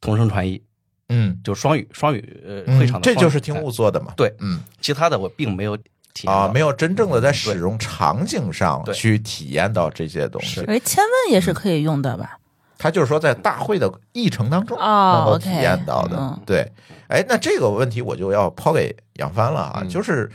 [0.00, 0.62] 同声传译，
[1.08, 4.12] 嗯，就双语双语呃嗯会场的双语这就是听哎雾做的嘛。
[4.16, 5.76] 对，嗯其他的我并没有
[6.14, 10.60] 体验啊，没有真正的在使用场景上去体验到这些东西。
[10.66, 12.38] 哎，千问也是可以用的吧？
[12.78, 16.16] 他就是说在大会的议程当中哦能够体验到的。
[16.16, 16.70] 嗯对，
[17.08, 20.30] 哎，那这个问题我就要抛给杨帆了啊，嗯就是。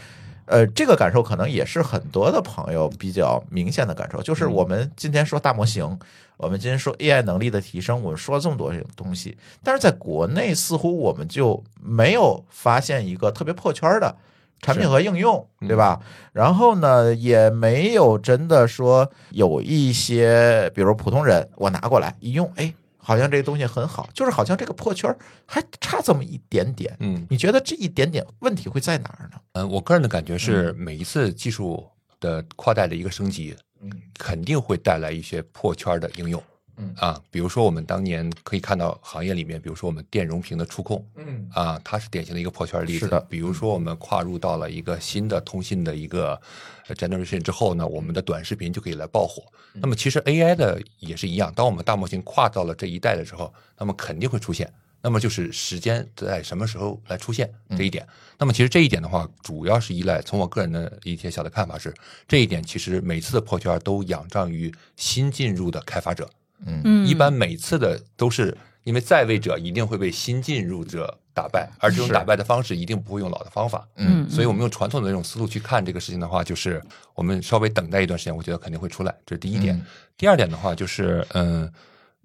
[0.45, 5.97] 呃，这个感受可能也是很多的朋友比较明显的感受，就是我们今天说大模型，
[6.37, 14.15] 我们今天说 AI 能力的提升，我们说了这么多东西，但是在国内似乎我们就没有发现一个特别破圈的
[14.61, 15.99] 产品和应用，对吧？
[16.31, 22.73] 然后呢，也没有真的说有一些，比如普通人，我拿过来一用，哎，
[23.05, 25.15] 好像这个东西很好，就是好像这个破圈儿
[25.45, 26.97] 还差这么一点点。
[26.99, 29.39] 嗯你觉得这一点点问题会在哪儿呢？
[29.53, 31.87] 嗯，我个人的感觉是，每一次技术
[32.19, 36.41] 的跨代的一个升级，嗯肯定会带来一些破圈的应用。
[36.77, 42.99] 嗯啊，比如说我们当年可以看到行业里面，比如说我们电容屏的触控，嗯啊，它是典型的一个破圈例子。
[42.99, 46.39] 是的比如说我们跨入到了一个新的通信的一个
[46.87, 49.43] 呃 generation 之后呢，我们的短视频就可以来爆火。
[49.73, 54.71] 嗯那么其实 AI 的也是一样，当我们大模型跨到了这一代的时候，那么肯定会出现。
[55.01, 58.07] 那么就是时间在什么时候来出现嗯这一点。
[58.39, 61.93] 那么其实这一点的话，主要是依赖从我个人的一些小的看法是，
[62.27, 66.27] 这一点其实每次的破圈都仰仗于新进入的开发者。
[66.65, 73.87] 嗯，一般每次的都是因为在位者一定会被新进入者打败，而这种打败的方式一定不会用老的方法。
[73.97, 76.81] 嗯所以我们用传统的那种思路去看这个事情的话，就是
[77.13, 79.75] 我们稍微等待一段时间，我觉得肯定会出来，这是第一点。
[79.75, 79.85] 嗯
[80.17, 81.71] 第二点的话就是，嗯。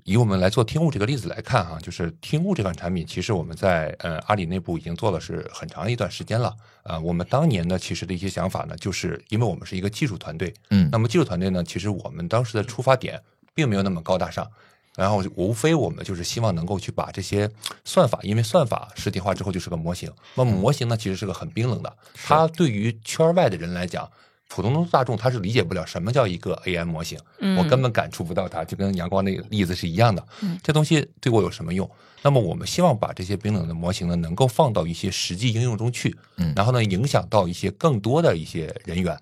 [0.04, 6.56] 以我们来做听物这个例子来看哈，就是听物这款产品，其实我们在呃阿里内部已经做了是很长一段时间了。
[6.84, 13.20] 呃，我们当年呢，其实的一些想法呢，就是因为我们是一个技术团队，嗯那么技术团队呢，其实我们当时的出发点
[13.60, 14.50] 并没有那么高大上，
[14.96, 17.50] 然后无非我们就是希望能够去把这些
[17.84, 24.08] 算法，因为算法实体化之后就是个模型，那么模型呢其实是个很冰冷的，它对于圈外的人来讲。
[24.52, 30.26] 普通大众他是理解不了什么叫一个 AI 模型，嗯我根本感触不到它，就跟阳光那个例子是一样的。
[30.60, 31.88] 这东西对我有什么用？
[32.22, 39.16] 那么我们希望把这些冰冷的模型呢，能够放到一些实际应用中去，嗯然后呢，影响到一些更多的一些人员。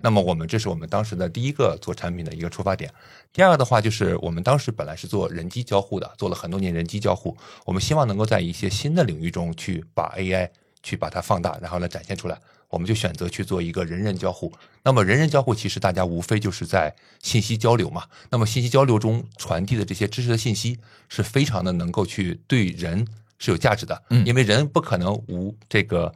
[0.00, 2.92] 那么我们这是我们当时的第一个做产品的一个出发点。
[3.32, 10.48] 第二个的话，就是我们当时本来是做人机交互的，做了很多年人机交互，我们希望能够在一些新的领域中去把 AI
[10.82, 12.38] 去把它放大，然后来展现出来。
[12.70, 14.52] 我们就选择去做一个人人交互。
[14.82, 18.02] 那么人人交互其实大家无非就是在信息交流嘛。
[18.30, 20.76] 那么信息交流中传递的这些知识的信息
[21.08, 23.06] 是非常的能够去对人
[23.38, 26.12] 是有价值的，嗯因为人不可能无这个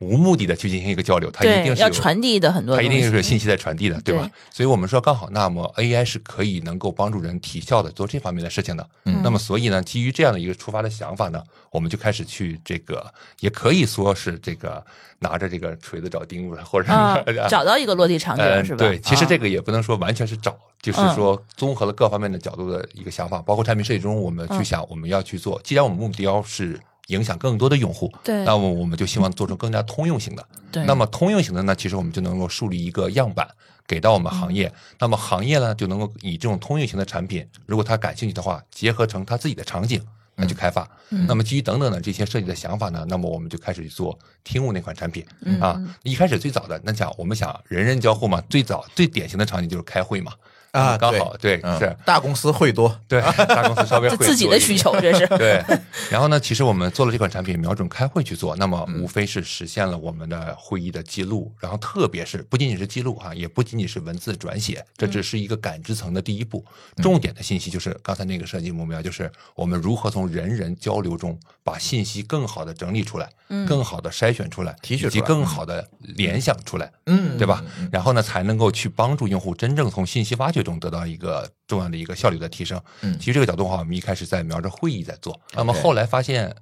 [0.00, 4.22] 无目的的去进行一个交流，它一定，是要传递的很多它一定是有信息在传递的，对吧？
[4.22, 8.88] 对所以我们说刚好，那么 AI 是可以能够帮助人提效的做这方面的事情的。
[9.06, 13.04] 嗯那么所以呢，基于这样的一个出发的想法呢，我们就开始去这个，
[13.40, 14.84] 也可以说是这个
[15.18, 18.78] 拿着这个锤子找钉子，或者、 啊，找到一个落地场呃，景是吧？
[18.78, 25.60] 对，其实这个个也不能说完全是找，就是嗯说综合了各方面的角度的一个想法，包括产品设计中，我们嗯去想我们要去做。
[25.64, 30.46] 既然我们目标是影响更多的用户，对那么我们就希望做出更加通用型的。
[30.70, 33.48] 对，那么通用型的呢，其实我们就能够树立一个样板
[33.86, 34.72] 给到我们行业。
[34.98, 40.04] 那么行业呢，就能够以这种通用型的产品，如果他感兴趣的话，结合成他自己的场景
[40.36, 40.86] 来去开发。
[41.08, 45.82] 那么基于等等的这些设计的想法呢，那么我们就开始去做听悟那款产品、嗯啊。
[46.02, 50.34] 一开始最早的那讲，我们想人人交互嘛，最早最典型的场景就是开会嘛。
[50.72, 55.26] 啊刚好对嗯是，大公司会多，对 大公司稍微会这自己的需求，这是。
[55.28, 55.62] 对，
[56.10, 66.64] 然后呢，其实我们做了这款产品，瞄准开会去做，那么嗯无非是实现了我们的会议的记录，然后特别是不仅仅是记录啊，也不仅仅是文字转写，这只是一个感知层的第一步。
[66.96, 67.02] 嗯。
[67.02, 73.28] 重点的信息就是刚才那个设计目标，就是我们如何从人人交流中把信息更好的整理出来，
[73.66, 75.08] 更好的筛选出来，提取出来。
[75.08, 76.92] 以及更好的联想出来。
[77.06, 77.38] 嗯。
[77.38, 77.64] 对吧？
[77.90, 82.80] 然后呢，才能够去帮助用户真正从信息挖掘中得到一个重要的一个效率的提升。
[83.02, 86.54] 嗯其实这个角度的话，我们一开始在瞄着会议在做，那么后来发现，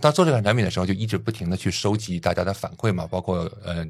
[0.00, 3.86] 当做这款产品的时候，就一直不停的去收集大家的反馈嘛，包括呃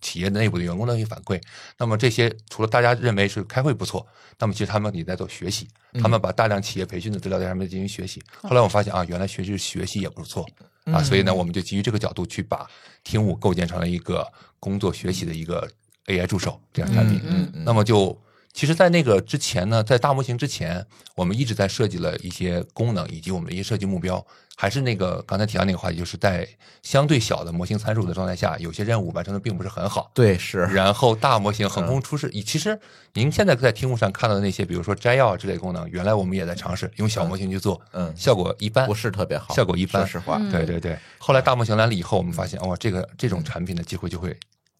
[0.00, 1.40] 企业内部的员工的一些反馈。
[1.76, 4.06] 那么这些除了大家认为是开会不错，
[4.38, 5.68] 那么其实他们也在做学习，
[6.00, 8.22] 他们把大量企业培训的资料在上面进行学习。
[8.42, 10.48] 后来我发现啊，原来学习学习也不错
[10.84, 12.68] 啊，所以呢，我们就基于这个角度去把
[13.02, 14.26] 听悟构建成了一个
[14.60, 15.68] 工作学习的一个
[16.06, 17.20] AI 助手这样产品。
[17.24, 18.16] 嗯嗯那么就
[18.58, 26.44] 其实，在那个之前呢，在大模型之前，我们一直在设计了一些功能以及我们的一些设计目标，还是那个刚才提到那个话题，就是在
[26.82, 30.10] 相对小的模型参数的状态下，有些任务完成的并不是很好。
[30.12, 32.76] 对是，然后大模型横空出世，其实
[33.12, 40.02] 您现在在听幕上看到的那些，比如说摘要啊之类功能，原来我们也在尝试用小模型去做，嗯效果一般，不是特别好，效果一般。
[40.04, 44.36] 说实话，嗯对对对，后来大模型来了以后，我们发现哇，这个这种产品的机会就会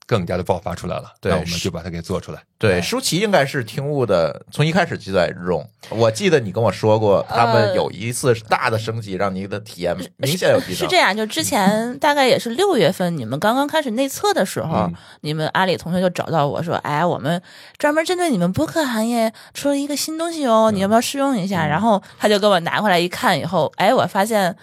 [0.08, 1.12] 更加的爆发出来了。
[1.20, 2.42] 对那我们就把它给做出来。
[2.56, 5.64] 对，舒淇应该是听悟的，从一开始就在用。
[5.90, 10.76] 我记得你跟我说过，他们呃有一次大的升级，让你的体验明显有提升。
[10.78, 17.40] 是这样，就之前大概也是六月份，你们刚刚开始内测的时候，嗯你们阿里同学就找到我说：“哎，我们
[17.76, 24.56] 专门针对你们播客行业出了一个新东西哦，你要不要试用一下？”然后他就给我拿过来一看，以后，哎，我发现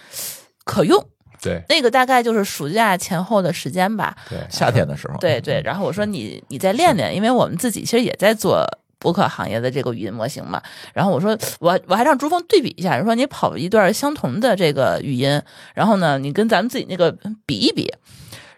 [0.66, 1.06] 可用。
[1.46, 1.64] 对。
[1.70, 5.62] 那个大概就是暑假前后的时间吧，对，夏天的时候，对对。
[5.64, 8.66] 然后我说你你再练练，因为我们自己其实也在做。
[8.98, 10.60] 播客行业的这个语音模型嘛，
[10.92, 15.40] 然后我说我我还让朱峰对比一下，说你跑一段相同的这个语音，
[15.76, 17.94] 然后呢，你跟咱们自己那个比一比，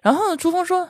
[0.01, 0.87] 然后朱峰说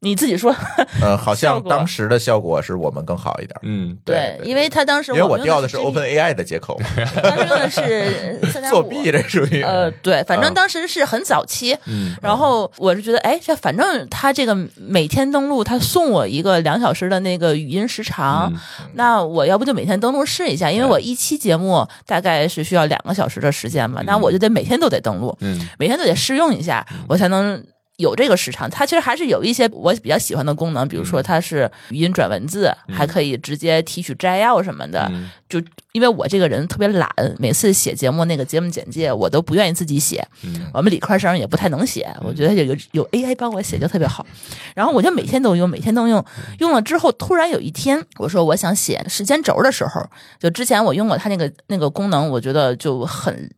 [0.00, 0.54] 你自己说，
[1.02, 3.58] 呃， 好像当时的效果是我们更好一点。
[3.62, 6.80] 嗯，对因为他当时因为我调的是 Open AI 的接口，
[7.20, 9.62] 当时用的是三点五作弊这属于。
[9.62, 10.54] 呃，对，反正嗯。
[10.54, 18.58] 当时是很早期，嗯然后我是觉得，哎，这反正他这个每天登录，他送我一个两小时的那个语音时长，嗯
[18.94, 25.68] 那我要不就每天登录试一下，因为我一期节目大概是需要两个小时的时间嘛，那我就得每天都得登录，嗯。
[25.78, 27.62] 每天都得试用一下，我才能。
[27.98, 35.08] 有这个时长，它其实还是有一些我比较喜欢的功能，比如说它是语音转文字，还可以直接提取摘要什么的。
[35.12, 35.58] 嗯就
[35.92, 37.08] 因为我这个人特别懒，
[37.38, 44.26] 每次写节目那个节目简介我都不愿意自己写，嗯我们理科生也不太能写，我觉得有有 AI 帮我写就特别好。
[44.74, 46.22] 然后我就每天都用，每天都用，
[46.58, 50.06] 用了之后，突然有一天我说我想写时间轴的时候，
[50.38, 53.50] 就之前我用过它那个那个功能，我觉得就很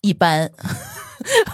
[0.00, 0.50] 一般。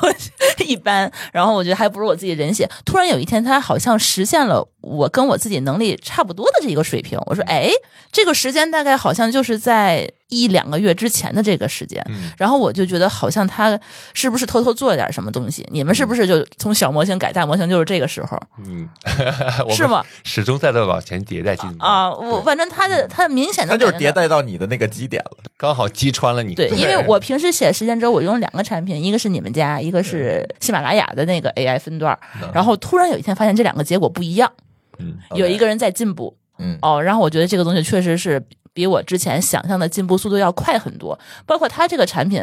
[0.00, 0.14] 我
[0.64, 2.68] 一般，然后我觉得还不如我自己人写。
[2.84, 7.18] 突然有一天，他好像实现了我跟我自己能力差不多的这个水平。
[7.26, 7.70] 我说，哎，
[8.10, 12.02] 这个时间大概好像就是在一两个月之前的这个时间。
[12.08, 13.78] 嗯然后我就觉得好像他
[14.14, 15.66] 是不是偷偷做了点什么东西？
[15.70, 18.88] 你们是不是就从小模型改大模型就是这个时候嗯，
[19.70, 20.02] 是吗？
[20.24, 22.10] 始终在在往前迭代进步啊？
[22.12, 25.36] 我反正他的他明显的他就是迭代到你的那个基点了。
[25.56, 26.54] 刚好击穿了你。
[26.54, 32.18] 对，因为我平时写时间轴，我用两个产品，一个是你们家，一个是喜马拉雅的那个 AI 分段儿。
[32.52, 34.50] 然后突然有一天发现这两个结果不一样，
[34.98, 38.42] 嗯有一个人在进步嗯，哦，然后我觉得这个东西确实是
[38.74, 41.18] 比我之前想象的进步速度要快很多。
[41.46, 42.42] 包括它这个产品，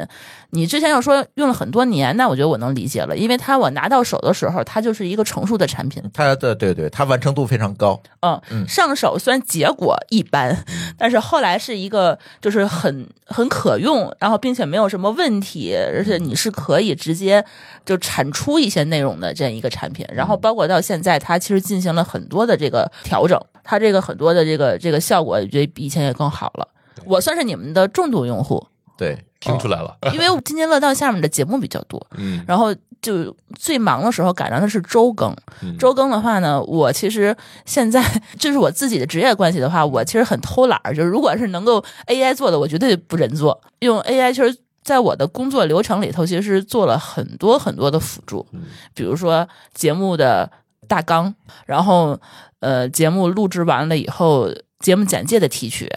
[0.52, 6.04] 你之前要说用了很多年，那我觉得我能理解了，因为它我拿到手的时候，它就是一个成熟的产品。
[6.14, 8.02] 它的对对，它完成度非常高。
[8.22, 10.66] 嗯，嗯上手虽然结果一般，
[10.98, 17.44] 但是后来是一个就是很很可用，然后并且没有什么问题，而且你是可以直接
[17.86, 20.06] 就产出一些内容的这样一个产品。
[20.12, 26.68] 然后包括到现在，它其实进行了很多的这个调整，它这个很多的这个这个效果，我觉得比以前也更好了。
[27.06, 29.98] 我算是你们的重度用户，对，听出来了。
[30.12, 32.44] 因为津津乐道下面的节目比较多，嗯。
[32.46, 35.78] 然后就最忙的时候赶上的是周更，嗯。
[35.78, 37.34] 周更的话呢，我其实
[37.66, 38.04] 现在
[38.38, 43.62] 就是我自己的职业关系的话，我其实很偷懒儿，就是如果是能够 AI 做的，我绝对不人做。
[43.80, 48.46] 用 AI 其实在我的工作流程里头，其实做了很多很多的辅助，
[48.94, 50.52] 比如说节目的
[50.90, 51.34] 大纲，
[51.66, 52.20] 然后
[52.60, 55.90] 呃节目录制完了以后，节目简介的提取，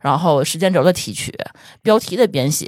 [0.00, 1.32] 然后时间轴的提取，
[1.82, 2.66] 标题的编写。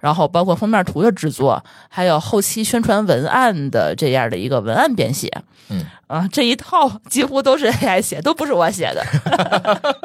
[0.00, 5.30] 然后包括封面图的制作，还有后期宣传文案的这样的一个文案编写，
[5.68, 9.04] 嗯啊，这一套 几乎都是 AI 写，都不是我写的，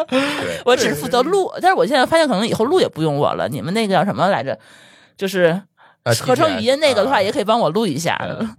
[0.09, 1.49] 对 我只是负责录。
[1.61, 3.47] 但是我现在发现，可能以后录也不用我了。
[3.47, 4.59] 你们那个叫什么来着？
[5.15, 5.61] 就是
[6.03, 8.19] 呃合成语音那个的话，啊也可以帮我录一下。
[8.21, 8.53] 嗯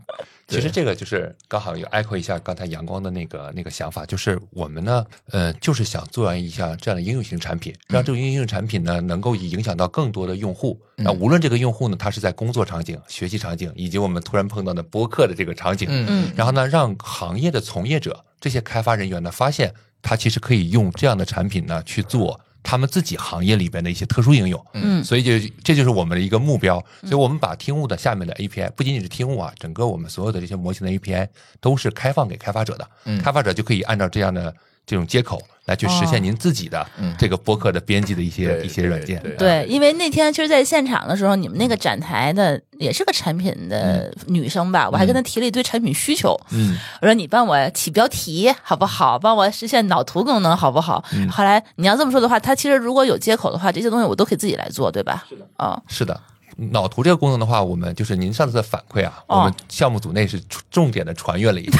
[0.48, 10.80] 其实这个就是刚好有 echo 一下刚才阳光的那个那个想法，就是我们呢，呃，就是想做完一项这样的应用型产品，让这个应用产品呢能够影响到更多的用户。
[10.94, 16.06] 那无论这个用户呢，他是在工作场景、学习场景，以及我们突然碰到的播客的这个场景，嗯。
[16.08, 16.32] 嗯。
[16.36, 24.66] 然后呢，让行业的从业者、这些开发人员呢，发现他其实可以用这样的产品呢去做他们自己行业里边的一些特殊应用。
[24.74, 26.84] 嗯所以就这就是我们的一个目标。
[27.02, 31.28] 所以我们把听悟的下面的 API 不仅仅是听悟啊，整个我们所有的这些模型的 API
[31.60, 32.88] 都是开放给开发者的。
[33.04, 34.52] 嗯开发者就可以按照这样的
[34.86, 39.20] 这种接口来去实现您自己的嗯这个播客的编辑的一些对一些软件。
[39.20, 46.38] 对对对，因为那天其实，在现场的时候，你们那个展台的也是个产品的女生吧，我还跟她提了一堆产品需求。
[46.52, 49.18] 嗯，我说你帮我起标题好不好？
[49.18, 51.04] 帮我实现脑图功能好不好？
[51.12, 55.24] 嗯后来你要这么说的话，她其实如果有接口的话，这些东西我都可以自己来做，对吧？
[55.28, 55.46] 是的。
[55.56, 56.20] 啊、是的。
[56.56, 61.78] 脑图这个功能的话，我们就是您上次的反馈啊，哦我们项目组内是重点的传阅了一下。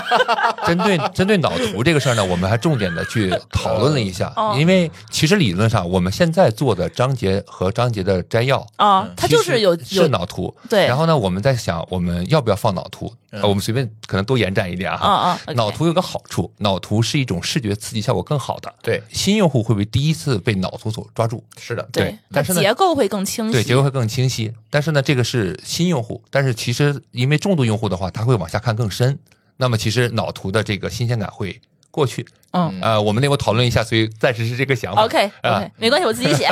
[0.66, 10.54] 针对针对脑图这个事儿呢，我们还重点的去讨论了一下哦，因为其实理论上我们现在做的章节和章节的摘要，啊，它就是有是脑图。
[10.68, 13.12] 对然后呢，我们在想我们要不要放脑图？
[13.30, 15.08] 呃我们随便可能多延展一点啊哈。
[15.08, 18.74] 啊，OK 脑图有个好处，脑图是一种视觉刺激效果更好的。
[18.82, 21.42] 对，新用户会不会第一次被脑图所抓住？
[21.58, 23.52] 是的，对但是呢结构会更清晰。
[23.52, 24.52] 对，结构会更清晰。
[24.70, 29.18] 但是呢，这个是新用户，但是其实因为重度用户的话，他会往下看更深。
[29.56, 32.26] 那么其实脑图的这个新鲜感会过去。
[32.52, 35.04] 嗯呃，我们内部讨论一下，所以暂时是这个想法。
[35.04, 36.48] ，OK 啊 OK，没关系，我自己写。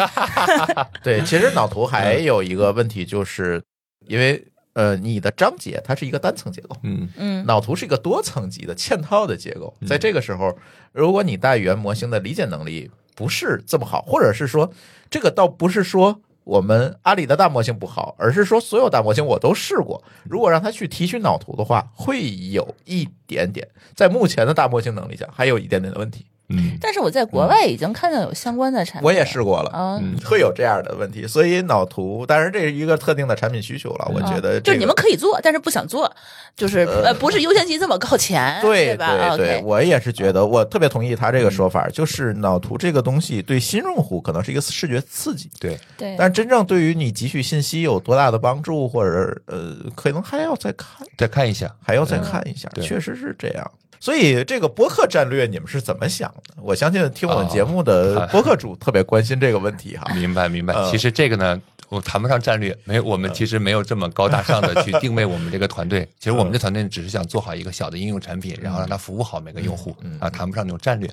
[1.03, 3.63] 对，其实脑图还有一个问题，就是
[4.07, 4.45] 因为
[4.77, 9.75] 呃，你的章节它是一个单层结构，嗯嗯脑图是一个多层级的嵌套的结构。
[9.89, 10.55] 在这个时候，
[10.93, 14.71] 如果你大语言模型的理解能力不是这么好，或者是说
[15.09, 26.27] 这个倒不是说我们阿里的大模型不好，而是说所有大模型我都试过，如果让他去提取脑图的话，会有一点点在目前的大模型能力下，还有一点点的问题。
[26.49, 36.11] 嗯，但是我在国外已经看到有相关的产品，我也试过了，嗯，会有这样的问题，所以脑图，当然这是一个特定的产品需求了，我觉得、这个嗯就是你们可以做，但是不想做，
[36.55, 39.37] 就是呃，不是优先级这么靠前，对吧？
[39.37, 52.85] 对对我也是觉得，我特别同意他这个说法，就是脑图这个东西对新用户可能是一个视觉刺激，对，对，但真正对于你汲取信息有多大的帮助，或者呃，可能还要再看，再看一下，还要再看一下，对。
[52.85, 53.71] 确实是这样。
[54.01, 56.55] 所以这个播客战略你们是怎么想的？
[56.63, 60.07] 我相信听我们节目的哦 播客主特别关心这个问题哈。
[60.15, 60.91] 明白明白嗯。
[60.91, 66.07] 其实这个呢，我谈不上战略，没有，我们其实没有这么高大上的去定位我们这个团队。
[66.19, 71.11] 其实我们这团队只是想做好一个小的应用产品，然后让它服务好每个用户啊，谈不上那种战略。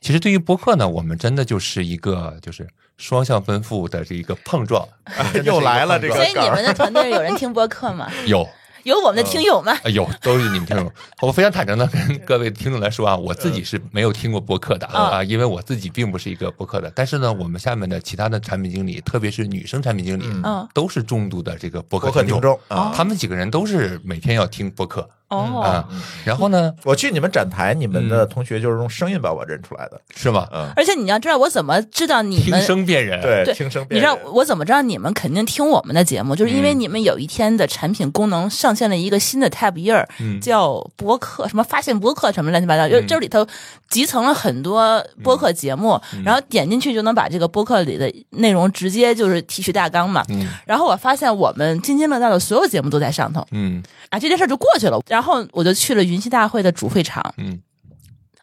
[0.00, 2.66] 其实对于播客呢，我们真的就是一个就是
[2.96, 4.86] 双向奔赴的这一个碰撞，
[5.44, 8.10] 又来了这个所以你们的团队有人听播客吗？
[8.26, 8.48] 有。
[8.86, 9.72] 有我们的听友吗？
[9.82, 10.92] 啊，有，都是你们听友。
[11.20, 16.88] 我非常坦诚的跟各位听众来说啊，我自己是没有听过播客的啊，因为我自己并不是一个播客的。
[16.94, 25.88] 但是呢，我们下面的其他的产品经理，特别是女生产品经理，嗯都是重度的这个播客听众啊，他们几个人都是每天要听播客哦，啊。
[26.24, 30.00] 然后呢，我去你们展台，你们的同学就是用声音把我认出来的。
[30.14, 30.46] 是吗？
[30.52, 32.60] 嗯，而且你要知道，我怎么知道你听？
[32.62, 34.30] 声辨人，对，对听声辨人你知道。
[34.32, 36.34] 我怎么知道你们肯定听我们的节目？
[36.36, 43.46] 就是因为嗯你们有一天的产品功能上线了一个新的 tab 页儿，嗯叫播客，什么发现播客什么乱七八糟，就这里头
[43.88, 50.24] 集成了很多播客节目，嗯然后点进去就能把这个播客里的内容直接就是提取大纲嘛。
[50.28, 55.00] 嗯然后我发现我们津津乐道的所有节目都在上头嗯啊，这件事儿就过去了。
[55.16, 57.58] 然后我就去了云栖大会的主会场，嗯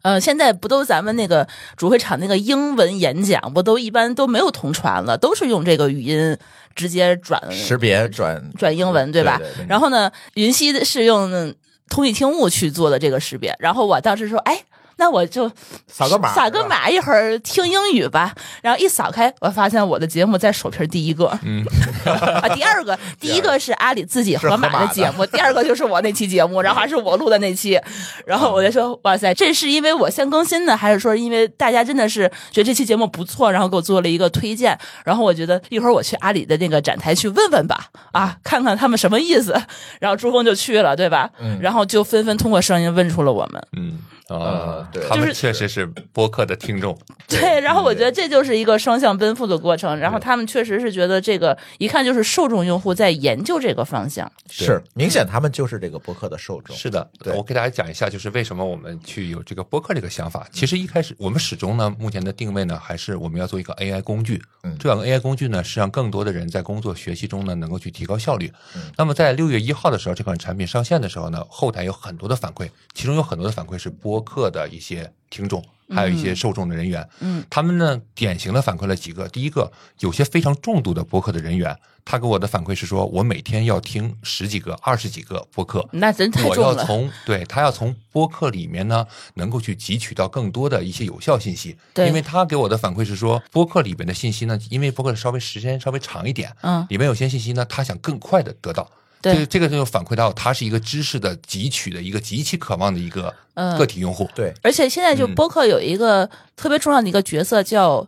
[0.01, 1.47] 呃，现在不都咱们那个
[1.77, 6.35] 主会场那个英文演讲，不都一般都没有同传了，都是用这个语音
[6.73, 9.37] 直接转识别转转英文，对吧？
[9.37, 11.53] 对对对然后呢，云溪是用
[11.89, 14.63] 通义听悟去做的这个识别，然后我当时说，哎。
[14.97, 15.51] 那我就
[15.87, 18.33] 扫个码扫个码，一会儿听英语吧。
[18.61, 21.65] 然后一扫开，我发现我的节目在首屏第一个，嗯，
[22.05, 27.79] 啊，第二个， 第一个是阿里自己河马的的节目，第二个就是我那期节目，然后还是我录的那期，
[28.25, 39.59] 然后我就说，哇塞，这是因为我先更新的，还是说因为大家真的是觉得这期节目不错，然后给我做了一个推荐，然后我觉得一会儿我去阿里的那个展台去问问吧，啊，看看他们什么意思，
[39.99, 41.29] 然后朱峰就去了，对吧？
[41.39, 41.59] 嗯。
[41.61, 43.61] 然后就纷纷通过声音问出了我们。
[43.77, 43.99] 嗯。
[44.22, 46.97] 呃啊，对他们确实是播客的听众，
[47.27, 54.31] 对，然后我觉得这就是一个双向奔赴的过程，然后他们确实是觉得这个一看就是受众用户在研究这个方向。
[54.49, 56.75] 是明显他们就是这个播客的受众。
[56.75, 60.47] 是的，对我给大家讲一下，就是为什么我们去有这个播客这个想法。
[60.51, 64.41] 其实一开始我们始终呢，目前的定位呢，还是我们要做一个 AI 工具。
[64.63, 68.51] 嗯这两个 AI 工具呢，是让更多的人在工作学习中呢，能够去提高效率。
[68.75, 75.63] 嗯那么在六月一号的时候，这款产品上线的时候呢，后台有很多的反馈，其中有很多的反馈是播客的一些听众。
[75.89, 79.27] 还有一些受众的人员，嗯，他们呢典型的反馈了几个。
[79.27, 86.73] 第一个，有些非常重度的播客的人员，他给我的反馈是说，我每天要听十几个、二十几个播客，那真太我重了。
[86.73, 89.05] 要从对他要从播客里面呢，
[89.35, 91.77] 能够去汲取到更多的一些有效信息。
[91.93, 98.89] 对因为他给我的反馈是说，播客里边的信息呢，因为播客稍微时间稍微长一点，嗯，里面有些信息呢，他想更快的得到。
[99.23, 99.37] 对。
[99.37, 103.75] 这这个就反馈到他是一个知识的汲取的一个极其渴望的一个嗯。
[103.77, 104.29] 个体用户。
[104.35, 105.33] 对，而且现在就嗯。
[105.33, 108.05] 播客有一个特别重要的一个角色叫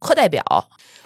[0.00, 0.44] 课代表。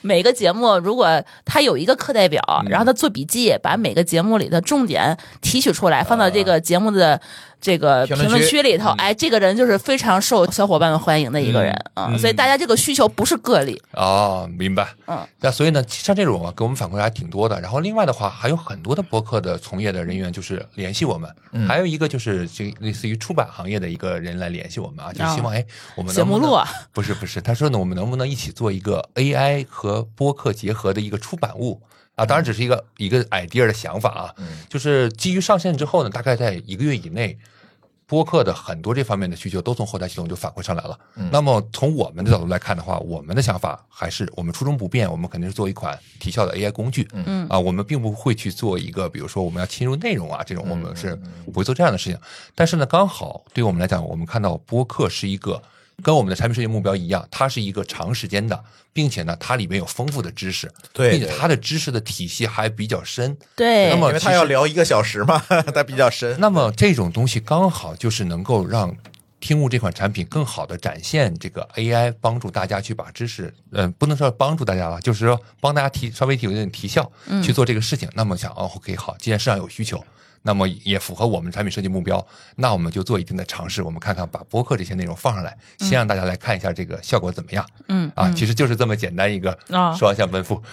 [0.03, 2.71] 每个节目如果他有一个课代表，嗯。
[2.71, 7.21] 然后他做笔记，把每个节目里的重点提取出来，放到这个节目的
[7.61, 8.91] 这个评评论区里头。
[8.99, 13.81] 哎，这个人就是非常受小伙伴们欢迎的一个人啊、嗯所以大家这个需求不是个例。
[13.93, 14.89] 哦，明白。
[15.07, 17.61] 嗯，那所以呢，像这种啊，给我们反馈还挺多的。
[17.61, 31.81] 然后另外的话，还有很多的播客的从业的人员就是联系我们，嗯还有一个就是这类似于出版行业的一个人来联系我们啊，就是希望哎，我们节目录啊 不是不是，他说呢，我们能不能一起做一个 AI 和播客结合的一个出版物？
[32.17, 37.39] 啊，当然只是一个一个 idea 的想法啊，嗯就是基于上线之后呢，大概在一个月以内，
[38.07, 40.99] 播客的很多这方面的需求都从后台系统就反馈上来了。
[41.17, 47.09] 嗯那么从我们的角度来看的话，我们的想法还是我们初衷不变，我们肯定是做一款提效的 AI 工具。
[47.13, 52.19] 嗯啊，我们并不会去做一个，比如说我们要侵入内容啊这种，我嗯们是不会做这样的事情。
[52.55, 55.63] 但是呢，刚好对我们来讲，我们看到播客是一个。
[56.03, 63.37] 跟我们的产品设计目标一样，它是一个长时间的，并且呢，它里面有丰富的知识，对对并且它的知识的体系还比较深。
[63.55, 65.39] 对，那么因为他要聊一个小时嘛，
[65.75, 66.37] 它比较深。
[66.41, 68.97] 那么这种东西刚好就是能够让
[69.41, 77.11] 听悟这款产品更好的展现这个 AI，帮助大家去把知识，嗯、不能说帮助大家吧，就是说帮大家提稍微提有点提效，
[77.43, 78.09] 去做这个事情。
[78.15, 80.03] 那么想哦，OK，好，既然市场有需求。
[80.43, 82.25] 那么也符合我们产品设计目标，
[82.57, 87.67] 那我们就做一定的尝试，我们看看把播客这些内容放上来，先让大家来看一下这个效果怎么样。
[87.89, 90.63] 嗯啊，其实就是这么简单一个啊双向奔赴。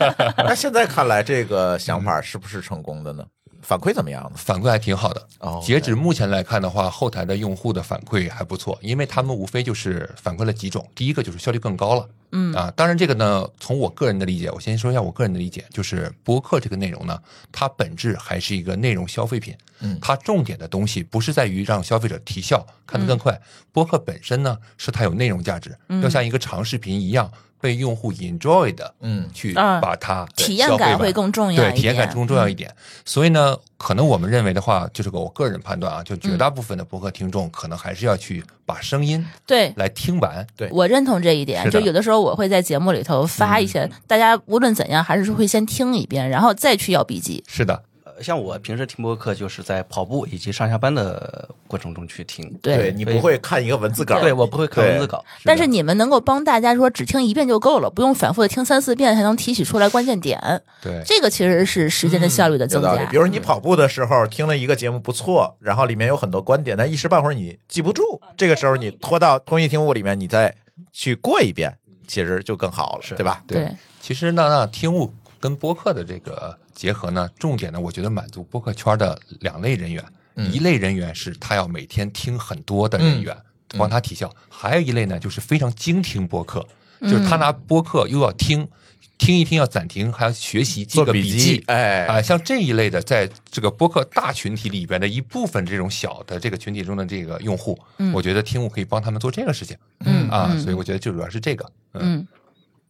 [0.38, 3.24] 那现在看来，这个想法是不是成功的呢？
[3.62, 4.30] 反馈怎么样？
[4.36, 5.28] 反馈还挺好的。
[5.40, 12.08] 哦截止目前来看的话，后台的用户的反馈还不错，因为他们无非就是反馈了几种，第一个就是效率更高了。
[12.30, 17.18] 嗯啊，当然这个呢，从我个人的理解，我先说一下我个人的理解，就是播客这个内容呢，
[17.50, 19.56] 它本质还是一个内容消费品。
[19.80, 23.40] 嗯它重点的东西不是在于让消费者提效看得更快，
[23.72, 27.30] 播客本身呢是它有内容价值，嗯要像一个长视频一样
[27.60, 32.74] 被用户 enjoy 的，嗯去啊把它体验感会更重要对，一点嗯体验感更重要一点。
[33.04, 39.72] 所以呢，可能我们认为的话，就是个我个人判断啊，就绝嗯大部分的播客听众可能还是要去把声音对。
[39.76, 40.46] 来听完。
[40.56, 47.42] 对我认同这一点，就有的时候我会在节目里头发一些，大家无论怎样还是会先听一遍，然后再去要笔记。
[47.46, 47.80] 是的，呃
[48.20, 52.52] 像我平时听播客，就是在跑步以及上下班的过程中去听。
[52.62, 60.38] 对你不会看一个文字稿，对我不会看文字稿，但是你们能够帮大家说只听一遍就够了，不用反复的听三四遍才能提取出来关键点，
[60.82, 63.04] 对，这个其实是时间的效率的增加。
[63.06, 70.54] 比如你跑步的时候听了一个节目不错，然后里面有很多观点，但一时半会儿你记不住，这个时候你拖到通义听悟里面，你再
[70.92, 73.42] 去过一遍，其实就更好了，对吧？
[73.46, 80.04] 对，其实呢，那听悟跟播客的这个结合呢，重点呢，我觉得满足播客圈的两类人员，
[80.36, 83.36] 嗯一类人员是他要每天听很多的人员，
[83.72, 86.66] 嗯帮他提效；还有一类呢，就是非常精听播客，
[87.02, 88.68] 就是他拿播客又要听。
[89.16, 97.76] 听一听要暂停，还要学习记个做笔记记，哎啊、像这一类的，在这个播客大群体里边的一部分这种小的这个群体中的这个用户，
[98.14, 102.28] 我觉得听悟可以帮他们做这个事情，嗯啊，嗯所以我觉得就主要是这个，嗯，嗯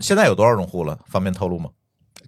[0.01, 0.99] 现在有多少用户了？
[1.09, 1.71] 方便透露吗？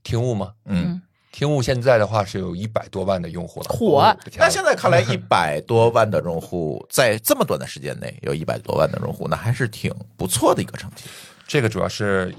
[0.03, 0.53] 听悟吗？
[0.64, 1.01] 嗯，
[1.32, 11.05] 听悟现在的话是有一百多万的用户了，火哦那现在看来， 一百多万的用户，在这么短的时间内有一百多万的用户，那还是挺不错的一个成绩。
[11.46, 12.34] 这个主要是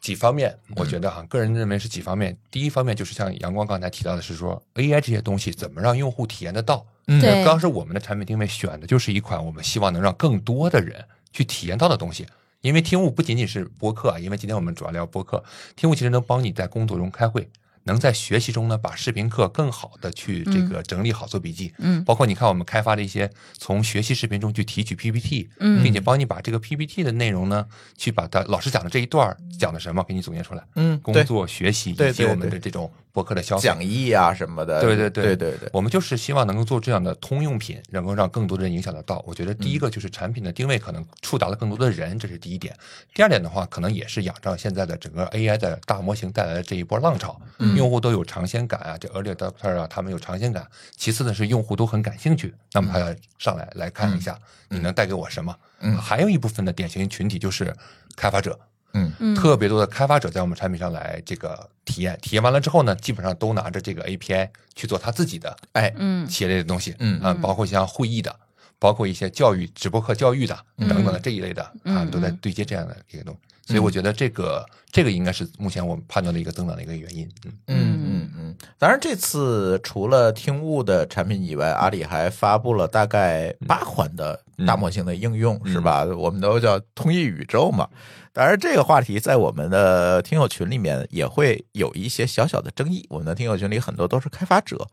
[0.00, 2.36] 几方面，我觉得哈，个人认为是几方面。
[2.50, 6.86] 第一方面就是像阳光刚才提到的是说，AI 这些东西怎么让用户体验得到。
[7.08, 12.26] 嗯对当时我们的产品定位选的就是一款我们希望能让更多的人去体验到的东西。
[12.66, 15.44] 因为听悟不仅仅是播客啊，因为今天我们主要聊播客，
[15.76, 17.48] 听悟其实能帮你在工作中开会，
[17.84, 21.72] 能在学习中呢把视频课更好的去这个整理好做笔记。
[21.78, 27.64] 嗯包括你看我们开发的一些从学习视频中去提取 PPT，嗯并且帮你把这个 PPT 的内容呢，
[27.96, 30.64] 去把它老师讲的这一段讲的什么给你总结出来。
[30.74, 33.62] 嗯工作、学习以及我们的这种播客的消费。
[33.62, 39.24] 讲义啊什么的，对对对对对对，我们就是希望能够做这样的通用品，能够让更多的人影响得到。
[39.26, 42.76] 我觉得第一个就是产品的定位可能触达了更多的人，这是第一点。
[43.14, 47.40] 第二点的话，可能也是仰仗现在的整个 AI 的大模型带来的这一波浪潮，
[47.74, 50.66] 用户都有尝鲜感啊，这 early adopter 啊，他们有尝鲜感。
[50.94, 54.38] 其次呢是用户都很感兴趣，那么他要上来来看一下
[54.68, 55.56] 你能带给我什么。
[55.80, 57.74] 嗯还有一部分的典型群体就是
[58.14, 58.58] 开发者，
[58.96, 59.34] 嗯嗯。
[59.36, 66.26] 特别多的开发者在我们产品上来这个体验，体验完了之后呢，基本上都拿着这个 API 去做他自己的哎，嗯。
[66.26, 67.20] 企业类的东西，嗯。
[67.20, 68.34] 啊，包括像会议的，
[68.78, 72.38] 包括一些教育直播课教育的等等的这一类的，嗯他们都在嗯。
[72.40, 73.40] 对接这样的一个东西。
[73.66, 77.28] 所以我觉得这个这个应该是目前我们判断的一个增长的一个原因。
[77.44, 86.04] 嗯，嗯嗯嗯，当然这次除了听悟的产品以外，阿里还发布了大概八款的大模型的应用，是吧？
[86.04, 87.88] 我们都叫通义宇宙嘛。
[88.32, 93.04] 当然，这个话题在我们的听友群里面也会有一些小小的争议。
[93.08, 94.86] 我们的听友群里很多都是开发者，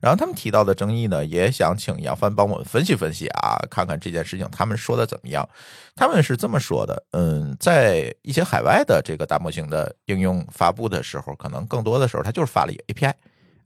[0.00, 5.48] 然后他们提到的争议呢，也想请杨帆帮我们分析分析啊，看看这件事情他们说的怎么样。
[5.94, 13.12] 他们是这么说的，嗯，在一些海外的这个大模型的应用发布的时候，可能更多的时候它就是发了一个 API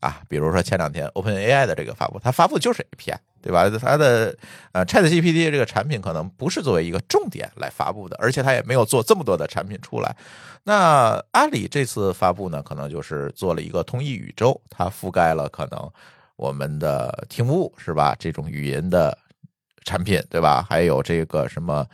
[0.00, 3.70] 啊，比如说前两天 OpenAI 的这个发布，它发布就是 API，对吧？
[3.80, 4.36] 它的
[4.72, 10.16] 呃 ChatGPT 这个产品可能不是作为一个重点来发布的，而且它也没有做这么多的产品出来。
[10.64, 15.90] 那阿里这次发布呢，可能就是做了一个通义宇宙，它覆盖了可能
[16.36, 18.14] 我们的听悟是吧？
[18.18, 19.16] 这种语音的
[19.84, 20.66] 产品对吧？
[20.68, 21.86] 还有这个什么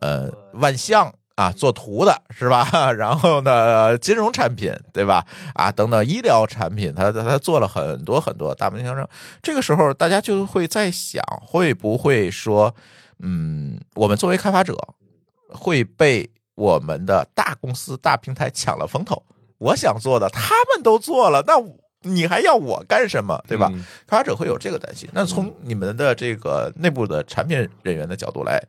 [0.00, 2.68] 呃万象啊，做图的是吧？
[2.94, 5.26] 然后呢，金融产品对吧？
[5.54, 9.06] 啊，等等医疗产品，它它它做了很多很多大门相声。
[9.42, 12.74] 这个时候，大家就会在想，会不会说，
[13.20, 14.76] 嗯，我们作为开发者
[15.48, 19.22] 会被我们的大公司、大平台抢了风头？
[19.58, 21.58] 我想做的，他们都做了，那
[22.04, 23.42] 你还要我干什么？
[23.48, 23.68] 对吧？
[23.72, 25.08] 嗯开发者会有这个担心。
[25.12, 28.62] 那从你们的这个内部的产品人员的角度来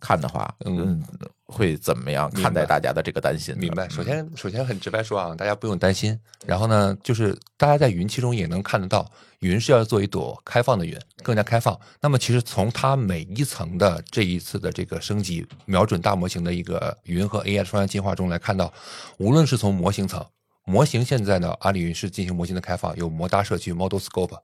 [0.00, 1.04] 看的话，嗯嗯，
[1.46, 3.54] 会怎么样看待大家的这个担心？
[3.58, 3.88] 明白。
[3.88, 6.18] 首先，首先很直白说啊，大家不用担心。
[6.46, 9.08] 然后呢，就是大家在云其中也能看得到，
[9.40, 11.78] 云是要做一朵开放的云，更加开放。
[12.00, 18.72] 那么，其实从它每一层的这一次的这个升级，瞄准大模型的一个云和 AI 双向进化中来看到，
[19.18, 20.24] 无论是从模型层，
[20.68, 24.38] 模型现在呢，阿里云是进行模型的开放，有摩搭社区 Model Scope。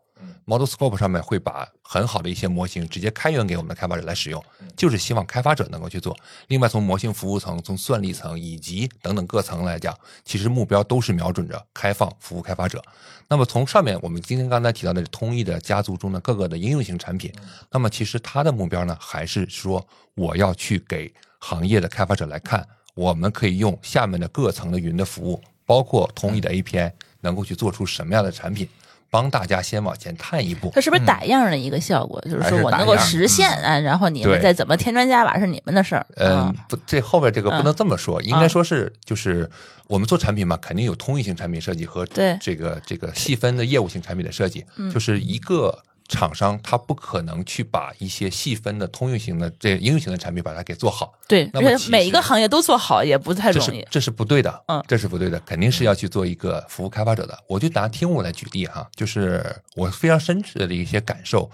[0.46, 4.42] Model Scope 上面会把很好的一些模型直接开源给我们的开发者来使用，
[4.74, 6.16] 就是希望开发者能够去做。
[6.48, 9.94] 另外，从模型服务层、从算力层以及等等各层来讲，
[10.24, 12.82] 其实目标都是瞄准着开放服务开发者。
[13.28, 17.30] 那么从上面我们今天刚才提到的通义的家族中的各个的应用型产品，
[17.70, 28.68] 那么其实它的目标呢，还是说我要去给行业的开发者来看，我们可以用下面的各层的云的服务，包括通义的 API，能够去做出什么样的产品，
[29.10, 30.70] 帮大家先往前探一步。
[30.74, 32.20] 它是不是打样的一个效果？
[32.22, 36.06] 就是说我能够实现啊，然后你们再怎么添砖加瓦是你们的事儿。
[36.16, 39.48] 嗯啊，不，这后边这个不能这么说，应该啊说是就是
[39.86, 45.82] 我们做产品嘛，肯定有通义性产品设计和对这个这个细分的业务性产品的设计，就是一个。
[46.14, 53.80] 厂商他不可能去把一些细分的通用型的这应用型的产品把它给做好，对，那么其而且每一个行业都做好也不太这容易。
[53.80, 57.36] 是这是不对的，嗯这是不对的，肯定是要去做一个服务开发者的。
[57.48, 59.44] 我就拿听务来举例哈，就是
[59.74, 61.50] 我非常深切的一些感受。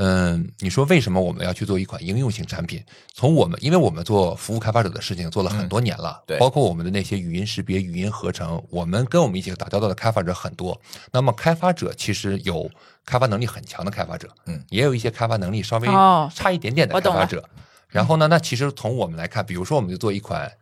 [0.00, 2.82] 嗯，你说为什么我们要去做一款应用型产品？
[3.14, 10.80] 从我们，因为我们做服务开发者的事情做了很多年了，对包括我们的那些语音识别、语音合成，我们跟我们一起打交道的开发者很多。
[11.10, 12.70] 那么开发者其实有
[13.08, 17.42] 开发能力很强的开发者，嗯，也有一些开发能力稍微哦差一点点的开发者。
[17.88, 20.52] 然后呢，那其实从我们来看，比如说我们就做一款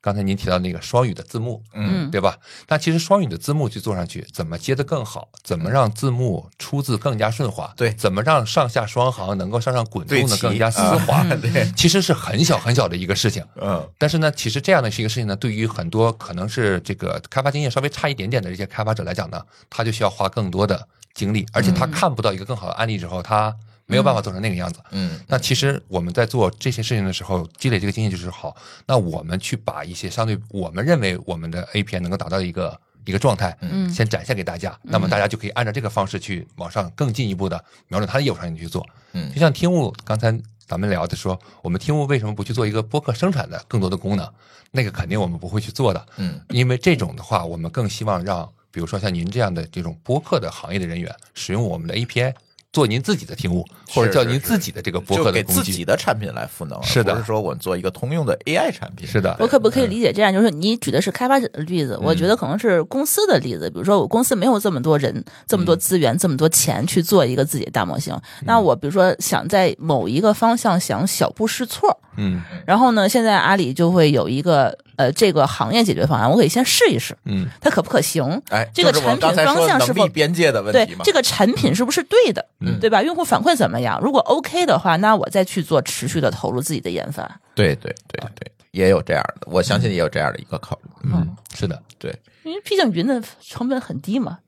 [0.00, 2.38] 刚才您提到那个双语的字幕，嗯对吧？
[2.68, 5.28] 那其实双语的字幕去做上去，怎么接得更好？
[5.42, 7.74] 怎么让字幕出字更加顺滑？
[7.76, 11.24] 对怎么让上下双行能够上上滚动的更加丝啊滑？
[11.42, 13.44] 对，其实是很小很小的一个事情。
[13.60, 20.86] 嗯但是呢，其实这样的是一个事情呢，对于很多可能是这个开发经验稍微差一点点的这些开发者来讲呢，他就需要花更多的
[21.16, 23.52] 精力，而且他看不到一个更好的案例之后，他
[23.86, 24.78] 没有办法做成那个样子。
[24.92, 28.54] 嗯那其实我们在做这些事情的时候，积累这个经验就是好。
[28.86, 38.86] 那我们去把一些相对我们认为我们的 API 能够达到一个一个状态，嗯先展现给大家，那么大家就可以按照这个方式去往上更进一步的瞄准他的业务场景去做。
[39.14, 44.28] 嗯就像听物刚才咱们聊的说，我们听物为什么不去做一个播客生产的更多的功能？
[44.72, 52.30] 那个肯定我们不会去做的，嗯因为这种的话，我们更希望让，比如说像您这样的这种播客的行业的人员，使用我们的 API
[52.70, 55.82] 做您自己的听物，或者叫您自己的这个播客的工具给自己。
[55.82, 59.08] 的产品来赋能，是的而不是说我们做一个通用的 AI 产品。
[59.08, 60.30] 是的我可不可以理解这样？
[60.30, 63.70] 就是你举的是开发者的例子，我觉得可能是公司的例子。
[63.70, 78.40] 比如说，我公司没有这么多人、这么多资源、这么多钱去做一个自己的大模型，那我比如说想在某一个方向想小步试错，嗯然后呢，现在阿里就会有一个呃这个行业解决方案，我可以先试一试，嗯它可不可行？
[78.50, 81.04] 哎，这个产品方向是否边界的问题对？
[81.04, 83.02] 这个产品是不是对的，嗯对吧？
[83.02, 84.00] 用户反馈怎么样？
[84.02, 87.22] 如果 OK 的话，那我再去做持续的投入自己的研发。
[87.54, 90.90] 对对对对，也有这样的，我相信也有这样的一个考虑。
[91.12, 94.38] 嗯，是的，对因为毕竟云的成本很低嘛，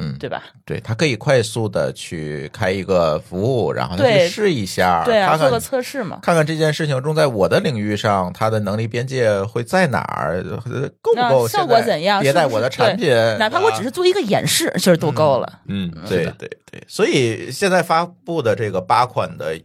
[0.00, 0.42] 嗯对吧？
[0.64, 5.04] 对，他可以快速的去开一个服务，然后去试一下，
[5.38, 6.18] 做个测试嘛。
[6.22, 15.60] 看看这件事情中，在我的领域上，它的能力边界会在哪儿，呃够不够效果怎样迭代我的产品，哪怕我只是做一个演示，其实都够了。
[15.66, 19.58] 嗯，是对，对对，所以现在发布的这个八款的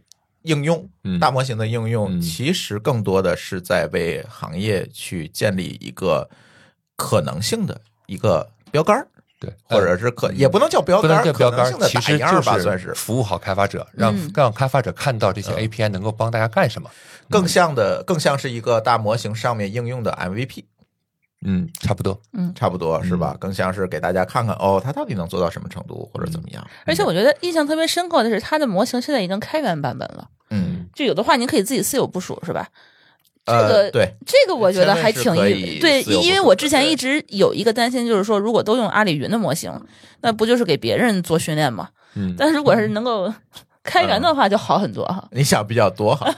[0.44, 6.30] 应用，嗯大模型的应用，嗯其实更多的是在为行业去建立一个
[6.96, 9.08] 可能性的一个标杆儿，
[9.40, 16.90] 对，或者是可也不能叫标不杆儿，能叫标杆可能性，的其实就算是服务好开发者，让嗯让开发者看到这些 API 能够帮大家干什么。
[17.30, 20.64] 更像的，更像是一个大模型上面应用的 MVP。
[21.48, 22.20] 嗯，差不多。
[22.34, 23.38] 嗯差不多是嗯吧？
[23.40, 26.66] 更像是给大家看看哦，它到底能做到什么程度，或者怎么样。
[26.86, 30.30] 而且我觉得印象特别深刻的是，它的模型现在已经开源版本了。
[30.50, 32.70] 嗯，就有的话，您可以自己私有部署，是吧？
[33.46, 35.24] 这呃，个对，这个我觉得还挺
[35.80, 39.72] 对，因为我之前一直有一个担心，就是说，如果都用阿里云的模型，
[40.22, 41.90] 那不就是给别人做训练吗？
[42.16, 43.32] 嗯，但是如果是能够
[43.86, 45.24] 开源的话，就好很多哈。
[45.32, 46.30] 你想比较多哈，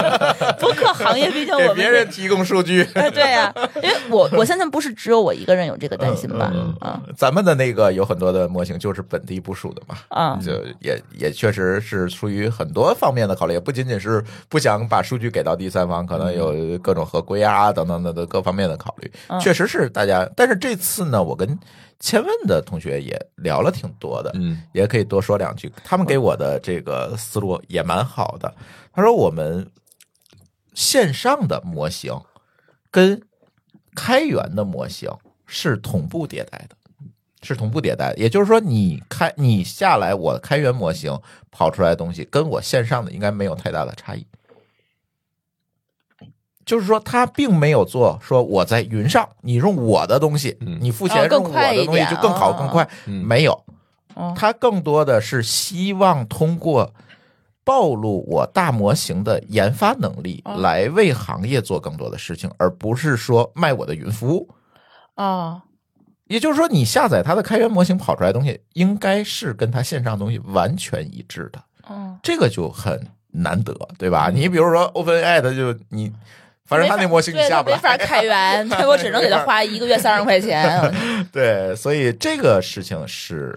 [0.58, 2.82] 播客行业毕竟我们给别人提供数据。
[2.94, 6.50] 哎，对呀、因为我我相信不是只有我一个人有这个担心吧？
[6.54, 6.74] 嗯。
[6.80, 7.00] 啊。
[7.16, 16.36] 咱们的那个有很多的模型就是本地部署的嘛，啊，就也也确实是出于很多方面的考虑，也不仅仅是不想把数据给到第三方，可能嗯。
[16.72, 19.12] 有各种合规啊等等等等各方面的考虑。
[19.28, 19.38] 嗯。
[19.38, 21.58] 确实是大家，但是这次呢，我跟
[21.98, 25.72] 千问的同学也聊了挺多的，嗯也可以多说两句。
[25.82, 28.54] 他们给我的这个思路也蛮好的。
[28.92, 29.66] 他说我们
[30.74, 32.12] 线上的模型
[32.90, 33.20] 跟
[33.94, 35.10] 开源的模型
[35.46, 36.76] 是同步迭代的，
[37.42, 38.18] 是同步迭代的。
[38.18, 41.18] 也就是说，你开你下来我开源模型
[41.50, 44.26] 跑出来的东西，跟我线上的应该没有太大的差异。
[46.66, 50.76] 就是说，他并没有做说我在云上，你用我的东西，嗯。
[50.82, 52.10] 你付钱用我的东西快一点。
[52.10, 53.24] 就更好哦更快，嗯。
[53.24, 53.52] 没有。
[54.14, 56.92] 哦它更多的是希望通过
[57.64, 64.48] 暴露我大模型的研发能力，哦来为行业做更多的事情，而不是说卖我的云服务。
[65.16, 65.62] 哦，
[66.26, 74.30] 也就是说，你下载它的开源模型跑出来的东西，应该是跟它线上的东西完全一致的，嗯，这个就很难得，对吧？
[74.32, 76.10] 你比如说 OpenAI，它就你，
[76.66, 80.92] 反正他那模型你下不来，没法开源， 我只能给他花一个月三十块钱。
[81.32, 83.54] 对，所以这个事情是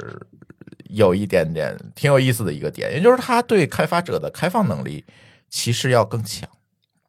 [0.89, 5.03] 有一点点挺有意思的一个点，也就是他对开发者的开放能力
[5.49, 6.47] 其实要更强。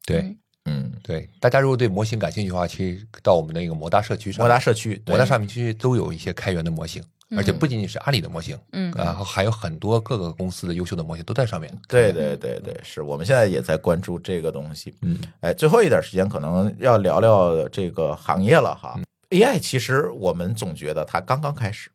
[0.05, 0.37] 对。
[0.67, 7.03] 嗯，对，大家如果对模型感兴趣的话，其实到我们的那个摩大社区上，摩达社区，摩大上面其实都有一些开源的模型，
[7.37, 11.73] 而且不仅仅是阿里的模型，嗯然后还有很多各个公司的优秀的模型都在上面。
[11.89, 14.95] 对对对对，是我们现在也在关注这个东西。
[15.03, 18.99] 嗯，哎，最后一点时间，可能要聊聊这个行业了哈。
[19.31, 21.89] AI 其实我们总觉得它刚刚开始，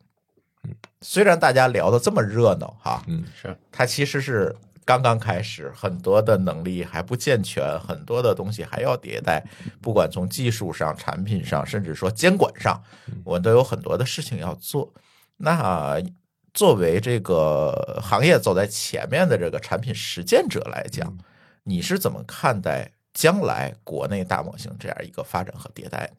[1.01, 4.55] 虽然大家聊的这么热闹哈，嗯，是它其实是
[4.85, 9.43] 刚刚开始，很多的能力还不健全，很多的东西还要迭代。
[9.81, 12.81] 不管从技术上、产品上，甚至说监管上，
[13.25, 14.89] 我们都有很多的事情要做。
[15.37, 16.01] 那
[16.53, 21.17] 作为这个行业走在前面的这个产品实践者来讲，
[21.63, 26.09] 你是怎么看待将来国内大模型这样一个发展和迭代？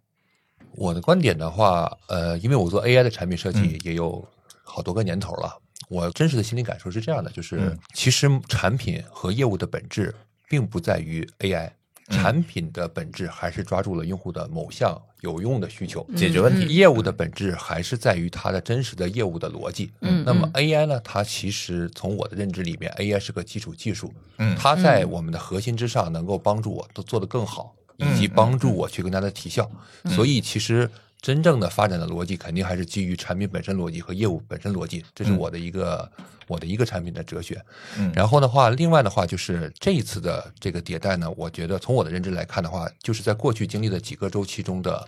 [0.72, 4.22] 我的观点的话，呃，因为我做 AI 的产品设嗯计也有
[4.62, 5.58] 好多个年头了，
[5.88, 10.14] 我真实的心理感受是这样的，就是、嗯其实产品和业务的本质
[10.48, 11.70] 并不在于 AI。
[12.08, 19.90] 产嗯品的本质还是抓住了用户的某项有用的需求，解决问题业务的本质还是在于它的真实的业务的逻辑。
[20.02, 21.00] 嗯那么 AI 呢？
[21.00, 29.68] 它其实从我的认知里面，AI 是个基础技术，嗯它在我们的核心之上，能够帮助我都做得更好，嗯以及帮助我去更加的提效。
[30.10, 30.88] 所以其实
[31.26, 36.08] 真正的发展的逻辑，肯定还是基于产品本身逻辑和业务本身逻辑，这是我的一个、
[36.46, 37.60] 我的一个产品的哲学。
[37.98, 45.04] 嗯然后的话，另外的话就是这一次的这个迭代呢，我觉得从我的认知来看的话，就是在过去经历的几个周期中的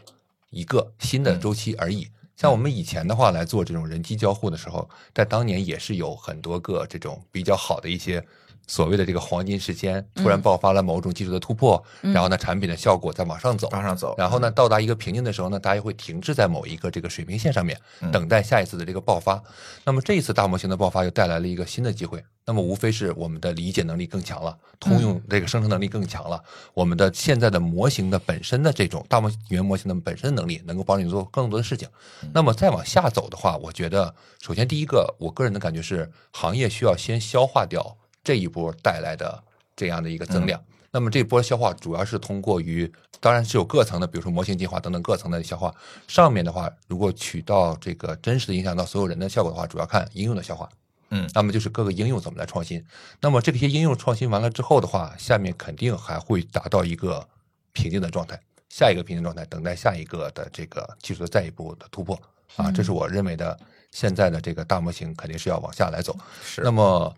[0.50, 2.08] 一个新的周期而已。
[2.36, 8.20] 像我们以前的话来做这种人机交互的时候，在当年也是有很多个这种比较好的一些
[8.68, 17.76] 所谓的这个黄金时间，突然爆发了某种技术的突破，然后呢，产品的效果再往上走，往上走，然后呢，到达一个瓶颈的时候呢，大家会停滞在某一个这个水平线上面，
[18.12, 19.42] 等待下一次的这个爆发。
[19.84, 22.22] 那么这一次大模型的爆发又带来了一个新的机会。
[22.44, 26.42] 那么无非是我们的理解能力更强了，通用这个生成能力更强了，
[26.72, 31.86] 我们的现在的模型的本身的这种大模语言模型的本身能力，能够帮你做更多的事情。
[32.32, 37.98] 那么再往下走的话，我觉得首先第一个，我个人的感觉是，行业需要先消化掉
[38.28, 39.42] 这一波带来的
[39.74, 40.62] 这样的一个增量。
[40.90, 45.74] 那么这波消化主要是通过于，当然是有各层的，比如说模型进化等等各层的消化。
[46.06, 50.68] 上面的话，如果取到这个真实的影响到所有人的效果的话，主要看应用的消化。
[51.10, 52.84] 嗯那么就是各个应用怎么来创新。
[53.22, 57.26] 那么这些应用创新完了之后的话，下面肯定还会达到一个
[57.72, 62.20] 平静的状态，下一个平静状态，等待下一个的这个技术的再一步的突破
[62.56, 63.58] 啊，这是我认为的
[63.90, 66.14] 现在的这个大模型肯定是要往下来走。
[66.44, 67.16] 是那么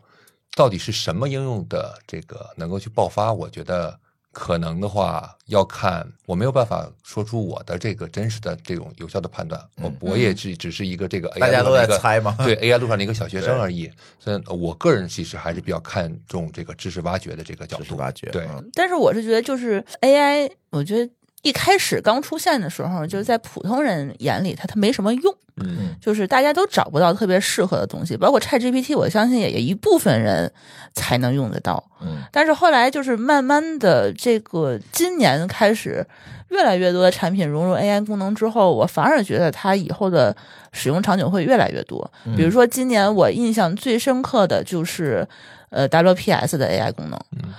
[0.56, 3.32] 到底是什么应用的这个能够去爆发？
[3.32, 3.98] 我觉得
[4.32, 9.60] 可能的话要看，我没有办法说出我的这个真实的这种有效的判断。
[9.76, 13.90] 我我也只只是一个这个 AI 大家都路上的一个在猜嘛对 AI 路上的一个小学生而已。
[14.18, 17.82] 所以我个人其实还是比较看重这个知识挖掘的这个角度。
[17.82, 21.12] 知识挖掘，对嗯但是我是觉得，就是 AI，我觉得
[21.42, 30.52] 一开始刚出现的时候，就是在普通人眼里，它它没什么用，嗯就是大家都找不到特别适合的东西，包括 ChatGPT，我相信也有一部分人
[30.94, 31.82] 才能用得到。
[32.02, 36.06] 嗯但是后来就是慢慢的，这个今年开始，
[36.48, 40.36] 越来越多的产品融入 AI 功能之后，我反而觉得它以后的
[40.72, 42.10] 使用场景会越来越多。
[42.36, 45.26] 比如说今年我印象最深刻的就是，
[45.70, 47.18] 呃 WPS 的 AI 功能，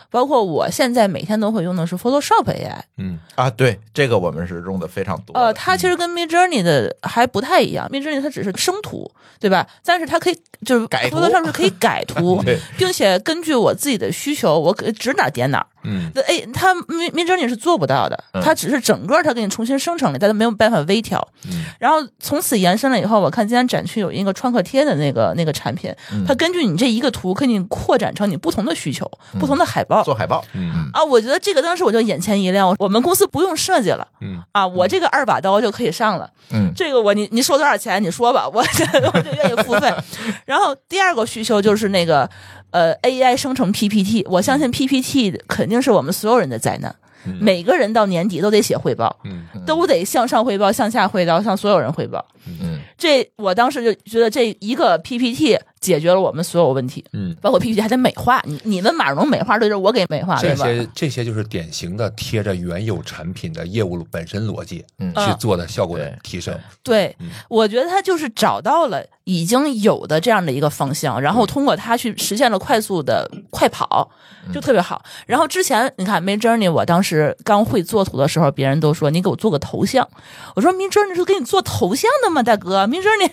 [0.09, 2.79] 包括我现在每天都会用的是 Photoshop AI。
[2.97, 5.33] 嗯啊，对，这个我们是用的非常多。
[5.37, 9.09] 呃，它其实跟 Mid Journey 的还不太一样，Mid Journey 它只是生图，
[9.39, 9.65] 对吧？
[9.83, 12.43] 但是它可以就是改图 Photoshop 是可以改图，
[12.77, 15.65] 并且根据我自己的需求，我可指哪儿点哪儿。
[15.83, 21.27] 嗯那哎，它 Mid Mid Journey 是做不到的，嗯它只是整个它给你重新生成了，但它没有办法微调。
[21.49, 30.03] 嗯然后从此延伸了以后，我看今天展区有一个创可贴的那个那个产品，嗯它根据你这一个图，给你扩展成你不同的需求、不同的海报。
[30.03, 36.29] 做海报，嗯啊，我觉得这个当时我就眼前一亮，我们公司不用设计了嗯啊，我这个二把刀就可以上了。
[36.51, 38.01] 嗯这个我你你收多少钱？
[38.03, 38.59] 你说吧，我
[39.13, 39.93] 我就愿意付费。
[40.45, 42.29] 然后第二个需求就是那个
[42.71, 46.93] 呃 AI 生成 PPT，我相信 PPT 肯定是我们所有人的灾难，
[47.39, 52.25] 每个人到年底都得写汇报，嗯都得向上汇报、向下汇报、向所有人汇报。
[52.47, 60.39] 嗯这我当时就觉得这一个 PPT 解决了我们所有问题，嗯，包括 PPT 还得美化，你你们马蓉美化，对，就是我给美化？
[60.39, 65.11] 这些这些就是典型的贴着原有产品的业务本身逻辑嗯。
[65.15, 66.57] 去做的效果的提升。
[66.83, 67.13] 对。
[67.19, 74.09] 嗯，我觉得他就是找到了已经有的这样的一个方向，然后通过它去实现了快速的快跑，
[74.53, 75.03] 就特别好。
[75.27, 80.07] 然后之前你看 Mid Journey，我当时刚会做图的时候，别人都说你给我做个头像，
[80.55, 83.29] 我说 Mid Journey 是给你做头像的吗，大哥？Mid Journey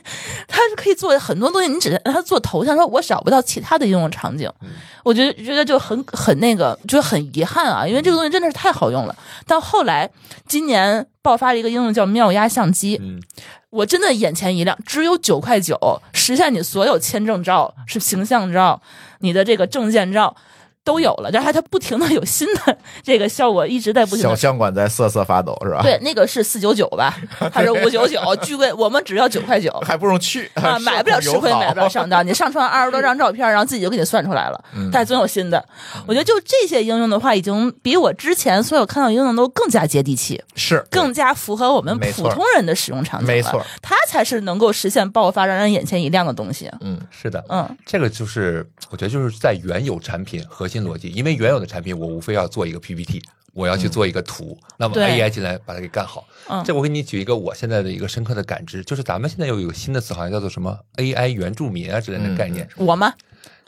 [0.47, 4.51] 它是可以做很多东西，你只让它做头像，说我找不到其他的应用场景，
[5.09, 9.17] 我觉得觉得就很很那个，就很遗憾啊，因为这个东西真的是太好用了。
[9.47, 10.11] 到后来
[10.47, 13.01] 今年爆发了一个应用叫妙压相机，
[13.71, 15.79] 我真的眼前一亮，只有九块九，
[16.13, 18.83] 实现你所有签证照、是形象照、
[19.21, 20.37] 你的这个证件照
[20.89, 24.37] 都有了，但是它不停的有新的这个效果，一直在不停小的。
[24.37, 27.15] 相馆在瑟瑟发抖是吧？，对，那个是四九九吧，
[27.53, 28.19] 还是五九九？
[28.41, 32.27] 巨贵，我们只要九块九 还不用去啊， 买不了吃亏，买不了上当。
[32.27, 35.63] 你上传二十多张照片，然后自己就给你算出来了，嗯但总有新的。
[36.07, 43.35] 我觉得就这些应用的话，已经比我之前所有看到应用都更加接地气，是更加符合我们普通人的使用场景了。
[43.35, 46.71] 没错，它才是能够实现爆发、让人眼前一亮的东西。
[46.81, 53.23] 嗯是的，嗯，这个就是我觉得就是在原有产品核心逻辑，因为原有的产品我无非要做一个 PPT，
[53.53, 56.27] 我要去做一个图，那么 AI 进来把它给干好。
[56.49, 63.13] 嗯这我给你举一个我现在的一个深刻的感知，就是咱们现在又有一个新的词，好像叫做什么 AI 原住民啊之类的概念，我吗？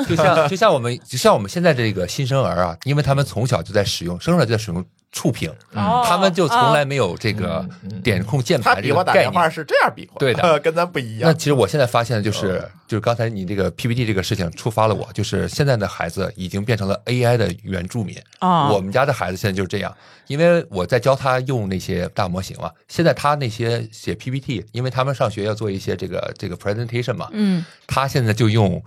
[0.09, 7.69] 就像就像我们就像我们现在这个新生儿啊，因为他们从小就在使用，生出来就在使用触屏，哦他们就从来没有这个
[8.03, 9.51] 点控键盘这他比划个概念打电话。
[9.51, 11.35] 是这样比划，对的 跟咱不一样那。
[11.35, 18.17] 其实我现在发现的就是，就是刚才你这个 PPT 这个事情触发了我，就是现在的孩子已经变成了 AI 的原住民。
[18.39, 19.93] 啊我们家的孩子现在就是这样，
[20.29, 22.71] 因为我在教他用那些大模型嘛。
[22.89, 28.81] 现在他那些写 PPT，因为他们上学要做一些这个这个 presentation 嘛，嗯，他现在就用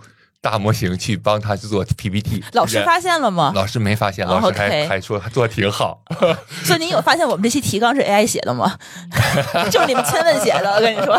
[0.44, 2.44] 大模型去帮他去做 PPT。
[2.52, 3.50] 老师发现了吗？
[3.54, 6.02] 老师没发现，哦老师还、还说他做的挺好。
[6.62, 8.78] 所以你有发现我们这期提纲是 AI 写的吗？
[9.72, 11.18] 就是你们千问写的，我跟你说，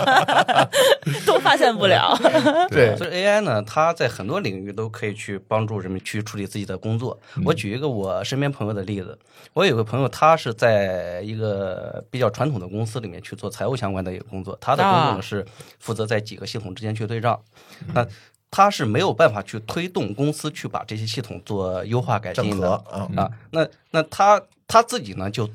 [1.26, 2.16] 都发现不了。
[2.70, 7.20] 对所以 AI 呢，它在很多领域都可以去帮助人们去处理自己的工作。
[7.44, 9.18] 我举一个我身边朋友的例子，
[9.54, 15.44] 我有个朋友，他是在一个比较传统的公司里面去做财务相关的一个工作，他的工作啊呢是
[15.80, 17.40] 负责在几个系统之间去对账。
[17.94, 18.06] 那
[18.56, 23.30] 他是没有办法去推动公司去把这些系统做优化改进的整合嗯啊。
[23.52, 25.50] 那那他他自己呢就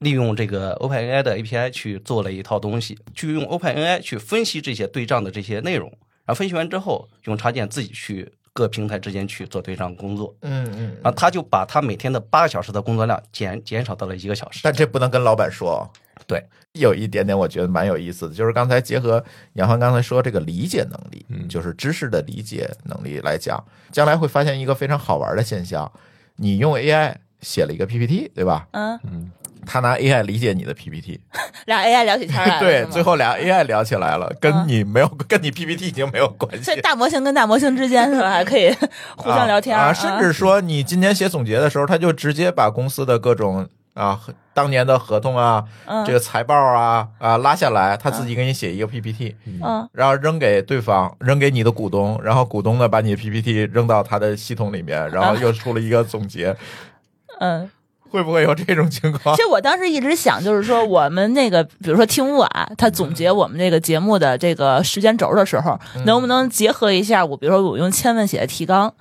[0.00, 5.88] 利用这个 OpenAI 的 API 去做了一套东西，去用 OpenAI 去分析这些对账的这些内容，
[6.26, 14.60] 然后分析完之后，用插件自己去各平台之间去做对账工作，嗯嗯，然后他就把他每天的八个小时的工作量减减少到了一个小时。
[14.62, 15.90] 但这不能跟老板说。
[16.26, 19.22] 对，有一点点我觉得蛮有意思的，就是刚才结合
[19.54, 25.90] 杨帆刚才说这个理解能力，嗯就是知识的理解能力来讲，将来会发现一个非常好玩的现象：
[26.36, 28.66] 你用 AI 写了一个 PPT，对吧？
[28.72, 29.30] 嗯，
[29.66, 31.20] 他拿 AI 理解你的 PPT，
[31.66, 36.80] 俩 AI 聊起天来了， 对最后俩 AI 聊起来了，跟你没有，跟你 PPT 已经没有关系所以。
[36.80, 38.70] 大模型跟大模型之间是吧，还可以
[39.16, 44.18] 互相聊天啊啊，甚至说你今年写总结的时候，他就直接把公司的各种啊
[44.54, 46.04] 当年的合同啊、嗯。
[46.04, 49.88] 这个财报啊啊拉下来，他自己给你写一个 PPT，嗯。
[49.92, 56.56] 然后扔给对方，扔给你的股东，然后股东呢把你的 PPT 扔到他的系统里面，然后又出了一个总结，
[57.40, 57.70] 嗯。
[58.10, 59.34] 会不会有这种情况？
[59.34, 59.40] 其？
[59.40, 66.04] 实我当时一直想，就是说我们那个，比如说听晚，他总结我们这个节目的这个时间轴的时候，嗯。
[66.04, 68.92] 能不能结合一下我，比如说我用千问写的提纲，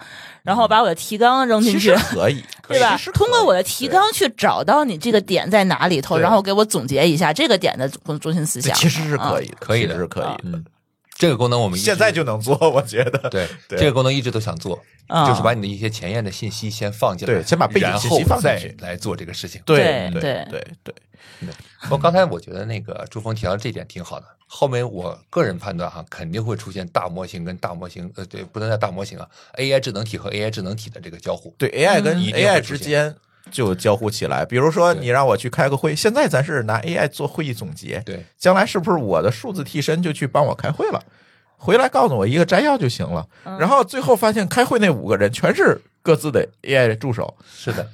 [0.43, 1.93] 然后把我的提纲扔进其去？
[1.93, 2.41] 实， 可以，
[2.71, 2.97] 对吧？
[3.13, 8.75] 通过我的提纲去找到你这个点在哪里头，然后给我总结一下这个点的中中心思想。
[8.75, 9.51] 其实是可以。
[9.59, 9.95] 可以的。
[9.95, 10.57] 是可以的。
[10.57, 10.65] 嗯，
[11.15, 13.29] 这个功能我们现在就能做， 我觉得。
[13.29, 13.79] 对对。
[13.79, 18.75] 这个功能一直都想做，啊就是把你的一些前沿的信息先放进来，对先把背景信息放进去。
[18.79, 19.61] 来做这个事情。
[19.65, 20.09] 对。
[20.13, 20.47] 对对。
[20.49, 20.67] 对。
[20.83, 20.95] 对，
[21.83, 24.25] 不过刚才我觉得那个朱峰提到这点挺好的。
[24.53, 31.55] 后面我个人判断哈，肯定会出现大模型跟大模型，呃，对，不能叫大模型啊，AI 智能体和 AI 智能体的这个交互。
[31.57, 33.15] 对 AI 跟 AI 之间
[33.49, 34.45] 就交互起来。
[34.45, 41.01] 比如说，你让我去开个会，现在咱是拿 AI 做会议总结，对，将来是不是我的数字替身就去帮我开会了？
[41.55, 43.25] 回来告诉我一个摘要就行了。
[43.59, 47.33] 然后最后发现开会那五个人全是各自的 AI 助手。
[47.53, 47.87] 是的，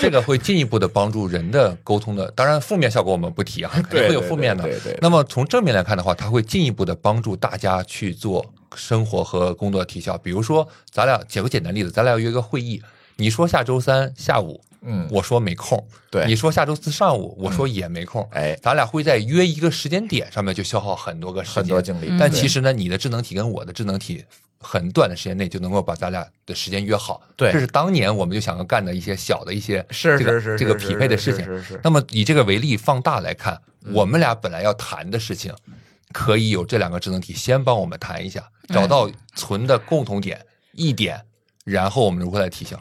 [0.00, 2.30] 这个会进一步的帮助人的沟通的。
[2.32, 4.62] 当然，负面效果我们不提啊，肯定会有负面的。
[4.64, 10.18] 对对对对那么从正面来看的话，它会进一步的帮助大家去做生活和工作的提效。
[10.18, 12.82] 比如说，咱俩举个简单例子，咱俩要约个会议，
[13.16, 22.12] 你说下周三下午，嗯，我说没空，对你说下周四上午，我说也没空，哎咱俩会在约一个时间点上面就消耗很多个时间很多精力。
[22.18, 24.24] 但其实呢，你的智能体跟我的智能体，
[24.64, 27.20] 很短的时间内就能够把咱俩的时间约好。
[27.36, 31.44] 对这是当年我们就想要干的一些小的一些这个是是是这个匹配的事情。
[31.44, 35.54] 是是是那么以这个为例放大来看，嗯我们俩本来要谈的事情，
[36.12, 40.40] 可以有这两个智能体先帮我们谈一下，嗯找到存的共同点
[40.72, 41.20] 一点，
[41.64, 42.76] 然后我们如何来提醒。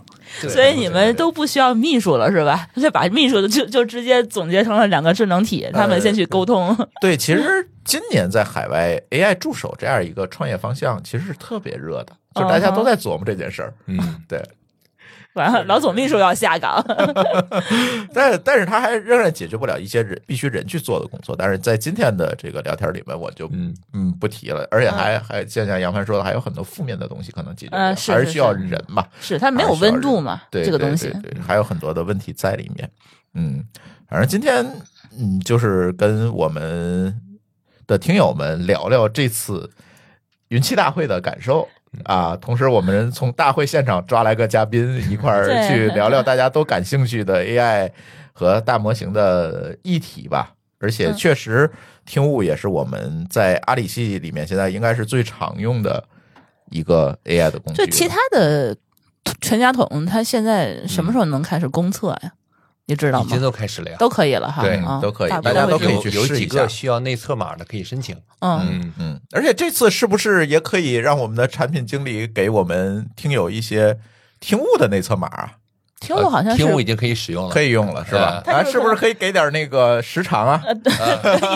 [0.50, 2.70] 所以你们都不需要秘书了是吧？
[2.78, 6.76] 就把秘书的就就直接总结成了两个智能体，他们先去沟通。
[7.02, 13.74] 对，其实今年在海外 AI 助手这样一个创业方向，其实是特别热的，就大家都在琢磨这件事儿。
[13.88, 14.42] 嗯， 对，
[15.34, 16.84] 完了，老总秘书要下岗。
[18.14, 21.36] 但但是他还仍然解决不了一些人必须人去做的工作。
[21.36, 29.06] 但是在今天的这个聊天里面，我就嗯嗯不提了，而且还还就像杨帆说的，还有很多负面的东西可能解决不了，呃是是还需要人嘛。
[29.20, 30.42] 是它没有温度嘛？
[30.52, 32.90] 对，这个东西对，对对还有很多的问题在里面。
[33.34, 33.64] 嗯，
[34.08, 34.64] 反正今天
[35.20, 37.20] 嗯，就是跟我们
[37.88, 39.70] 的听友们聊聊这次
[40.50, 41.68] 云栖大会的感受。
[42.06, 47.92] 啊，同时我们从大会现场抓来个嘉宾，一块儿 去聊聊大家都感兴趣的 AI
[48.34, 50.54] 和大模型的议题吧。
[50.80, 51.70] 而且嗯确实，
[52.04, 56.04] 听悟也是我们在阿里系里面现在应该是最常用的
[56.72, 57.86] 一个 AI 的工具。
[57.86, 58.76] 就其他的
[59.40, 62.34] 全家桶，它现在什么时候能开始公测呀？
[62.86, 63.42] 你知道吗已经？
[63.42, 63.98] 都开始了呀。
[63.98, 68.16] 都可以了哈，对啊都可以大大家都可以去试一下有有几个需要内测码的可以申请。
[68.40, 74.00] 嗯，嗯，嗯，而且这次是不是也可以让我们的产品经理给我们听友一些
[74.40, 75.52] 听悟的内测码啊？
[76.04, 78.42] 听我好像是听悟已经可以使用了，可以用了是吧？
[78.46, 80.62] 嗯啊，是不是可以给点那个时长啊？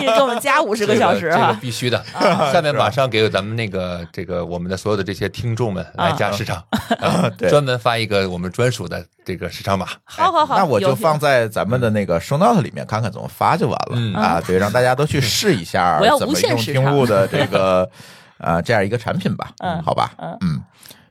[0.06, 1.58] 直 给我们加五十个小时这个这个哈。
[1.60, 2.02] 必须的。
[2.52, 6.62] 下面马上给咱们那个这个我们的所有的这些听众们来加时长，
[7.48, 9.86] 专门发一个我们专属的这个时长码。
[10.04, 14.42] 好好好，那我就放在咱们的那个 show note 里面，看看怎么发就完了、嗯啊。
[14.46, 17.88] 对，让大家都去试一下怎么用听物的这个
[18.38, 19.50] 啊这样一个产品吧。
[19.58, 20.62] 嗯好吧，嗯嗯，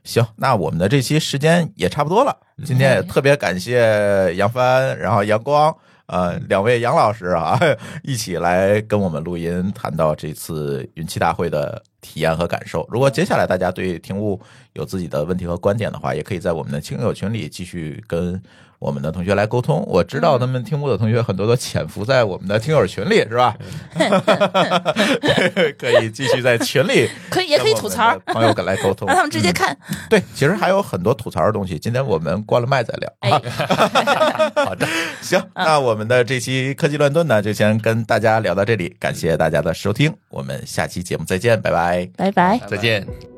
[0.08, 2.34] 行，那我们的这期时间也差不多了。
[2.64, 5.74] 今天也特别感谢杨帆，然后阳光。
[6.06, 7.60] 呃，两位杨老师啊，
[8.02, 12.88] 一起来跟我们录音，谈到这次云栖大会的体验和感受。
[12.90, 14.40] 如果接下来大家对听悟
[14.72, 18.42] 有自己的问题和观点的话，也可以在我们的亲友群里继续跟
[18.78, 19.84] 我们的同学来沟通。
[19.86, 23.56] 我知道他们听过的同学很多都潜伏在我们的听友群里，是吧？
[25.78, 29.76] 可以继续在群里 可以也可以吐槽，朋友来沟通，让他们直接看。
[30.08, 33.12] 对，其实还有很多吐槽的东西，今天我们关了麦再聊。
[33.20, 33.30] 哎，
[34.64, 34.86] 好的，
[35.20, 42.08] 行，那我们的这期科技乱炖呢，就先跟大家聊到这里，感谢大家的收听，我们下期节目再见，拜拜。
[42.16, 42.60] 拜拜。
[42.68, 43.37] 再见。